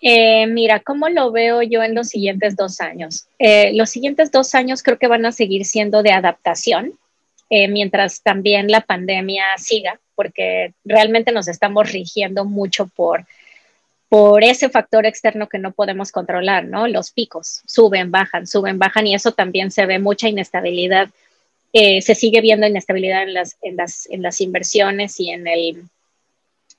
[0.00, 3.26] mira, ¿cómo lo veo yo en los siguientes dos años?
[3.72, 6.98] los siguientes dos años creo que van a seguir siendo de adaptación,
[7.50, 13.26] mientras también la pandemia siga porque realmente nos estamos rigiendo mucho por,
[14.08, 16.86] por ese factor externo que no podemos controlar, ¿no?
[16.88, 21.08] Los picos suben, bajan, suben, bajan y eso también se ve mucha inestabilidad.
[21.72, 25.82] Eh, se sigue viendo inestabilidad en las, en las, en las inversiones y en, el,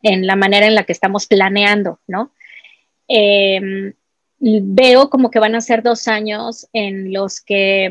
[0.02, 2.32] en la manera en la que estamos planeando, ¿no?
[3.08, 3.94] Em,
[4.40, 7.90] veo como que van a ser dos años en los que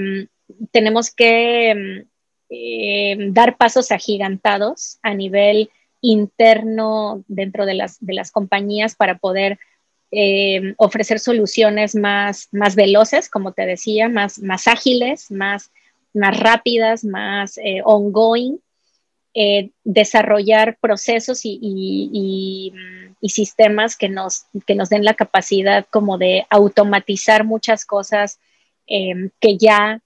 [0.48, 2.13] mm, tenemos que mm,
[2.50, 5.70] eh, dar pasos agigantados a nivel
[6.02, 9.58] interno dentro de las, de las compañías para poder
[10.10, 15.70] eh, ofrecer soluciones más, más veloces, como te decía, más, más ágiles, más,
[16.12, 18.58] más rápidas, más eh, ongoing,
[19.82, 22.72] desarrollar procesos y, y,
[23.28, 28.38] sistemas que nos, que nos den la capacidad como de automatizar muchas cosas
[28.86, 30.00] que ya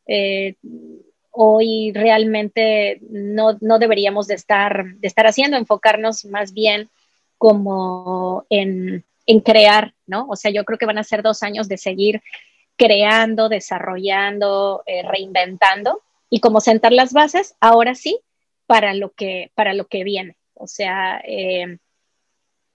[1.41, 6.91] hoy realmente no, deberíamos de estar, de estar haciendo, enfocarnos más bien
[7.37, 9.05] como en,
[9.45, 10.27] crear, ¿no?
[10.29, 12.23] O sea, yo creo que van a ser dos años de seguir
[12.77, 18.19] creando, desarrollando, eh, reinventando y como sentar las bases, ahora sí,
[18.67, 20.35] para lo que, para lo que viene.
[20.55, 21.79] O sea, eh,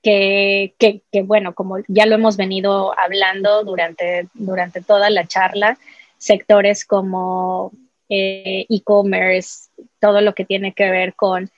[0.02, 5.78] que, bueno, como ya lo hemos venido hablando durante, durante toda la charla,
[6.18, 7.74] sectores como
[8.10, 11.50] eh, e-commerce, todo lo que tiene que ver con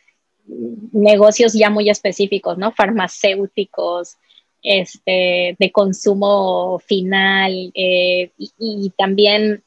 [0.48, 2.72] negocios ya muy específicos, ¿no?
[2.72, 4.18] Farmacéuticos,
[4.62, 9.64] este, de consumo final eh, y, también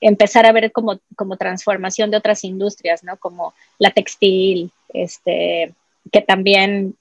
[0.00, 3.16] empezar a ver como, como transformación de otras industrias, ¿no?
[3.16, 5.74] Como la textil, este,
[6.12, 6.94] que también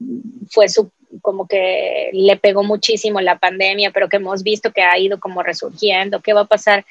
[0.49, 0.89] fue su,
[1.21, 5.43] como que le pegó muchísimo la pandemia, pero que hemos visto que ha ido como
[5.43, 6.21] resurgiendo.
[6.21, 6.85] ¿Qué va a pasar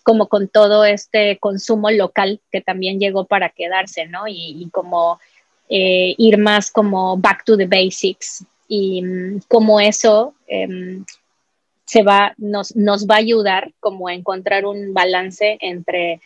[0.00, 4.26] como con todo este consumo local que también llegó para quedarse, ¿no?
[4.26, 5.20] Y, como
[5.68, 11.04] eh, ir más como back to the basics y mm, como eso em,
[11.84, 16.20] se va, nos, nos, va a ayudar como a encontrar un balance entre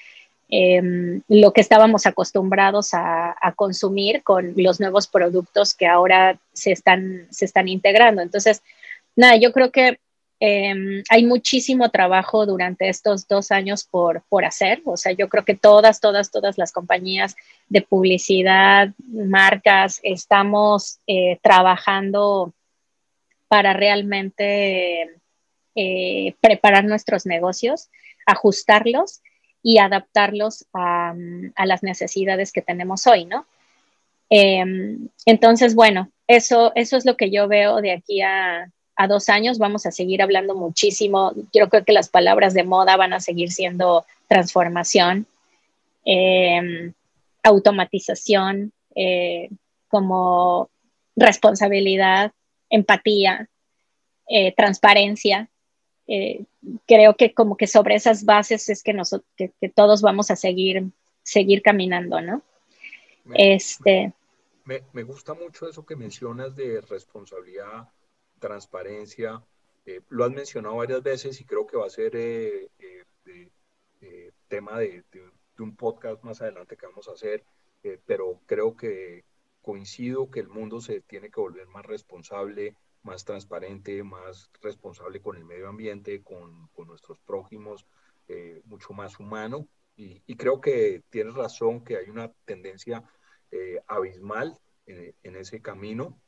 [0.50, 6.72] em, lo que estábamos acostumbrados a, a, consumir con los nuevos productos que ahora se
[6.72, 8.20] están, se están integrando.
[8.20, 8.62] Entonces,
[9.16, 9.98] nada, yo creo que
[10.46, 14.82] Em, hay muchísimo trabajo durante estos dos años por, por hacer.
[14.84, 17.34] O sea, yo creo que todas, todas, todas las compañías
[17.70, 22.52] de publicidad, marcas, estamos eh, trabajando
[23.48, 25.18] para realmente
[25.76, 27.88] eh, preparar nuestros negocios,
[28.26, 29.22] ajustarlos
[29.62, 31.14] y adaptarlos a,
[31.56, 33.46] a, las necesidades que tenemos hoy, ¿no?
[34.28, 39.28] Em, entonces, bueno, eso, eso es lo que yo veo de aquí a, a dos
[39.28, 41.32] años vamos a seguir hablando muchísimo.
[41.52, 45.26] Yo creo que las palabras de moda van a seguir siendo transformación,
[46.04, 46.92] em,
[47.42, 49.50] automatización, eh,
[49.88, 50.70] como
[51.16, 52.32] responsabilidad,
[52.70, 53.48] empatía,
[54.28, 55.48] eh, transparencia.
[56.06, 56.44] Eh,
[56.86, 60.84] creo que como que sobre esas bases es que, nosotros, que, todos vamos a seguir,
[61.22, 62.42] seguir caminando, ¿no?
[63.34, 64.12] este.
[64.64, 67.88] me gusta mucho eso que mencionas de responsabilidad
[68.44, 69.42] transparencia.
[69.86, 72.68] Eh, lo has mencionado varias veces y creo que va a ser eh,
[73.24, 75.02] eh, tema de,
[75.58, 77.44] un podcast más adelante que vamos a hacer,
[78.06, 79.24] pero creo que
[79.62, 85.36] coincido que el mundo se tiene que volver más responsable, más transparente, más responsable con
[85.36, 87.86] el medio ambiente, con, con nuestros prójimos,
[88.64, 89.68] mucho más humano.
[89.96, 93.04] Y, y, creo que tienes razón que hay una tendencia
[93.86, 96.20] abismal en, en, ese camino.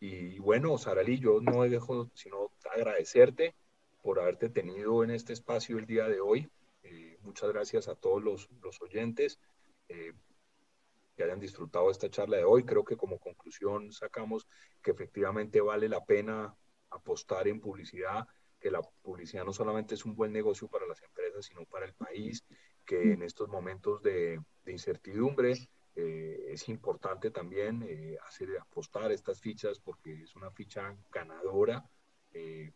[0.00, 3.54] Y bueno, Sarali, yo no dejo sino agradecerte
[4.02, 6.50] por haberte tenido en este espacio el día de hoy.
[6.82, 9.38] Eh, muchas gracias a todos los, los oyentes
[9.88, 10.14] eh,
[11.14, 12.64] que hayan disfrutado esta charla de hoy.
[12.64, 14.48] Creo que como conclusión sacamos
[14.82, 16.56] que efectivamente vale la pena
[16.88, 18.26] apostar en publicidad
[18.60, 21.94] que la publicidad no solamente es un buen negocio para las empresas, sino para el
[21.94, 22.44] país,
[22.84, 25.54] que en estos momentos de, incertidumbre
[26.00, 31.84] eh, es importante también eh, hacer apostar estas fichas porque es una ficha ganadora
[32.32, 32.72] eh,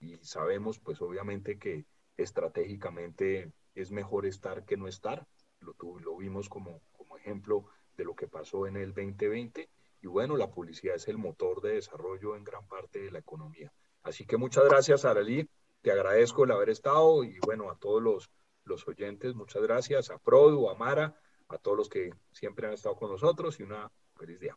[0.00, 5.26] y sabemos pues obviamente que estratégicamente es mejor estar que no estar,
[5.60, 7.66] lo, lo vimos como, como ejemplo
[7.96, 9.68] de lo que pasó en el 2020
[10.02, 13.72] y bueno, la publicidad es el motor de desarrollo en gran parte de la economía.
[14.02, 15.48] Así que muchas gracias, Aralí.
[15.80, 18.30] Te agradezco el haber estado y bueno, a todos los,
[18.64, 20.10] los oyentes, muchas gracias.
[20.10, 21.18] A Produ, a Mara,
[21.48, 24.56] a todos los que siempre han estado con nosotros y una feliz día.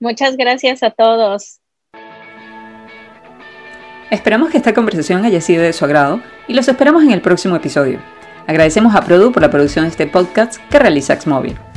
[0.00, 1.60] Muchas gracias a todos.
[4.10, 7.56] Esperamos que esta conversación haya sido de su agrado y los esperamos en el próximo
[7.56, 7.98] episodio.
[8.46, 11.71] Agradecemos a Produ por la producción de este podcast que realiza Xmobile.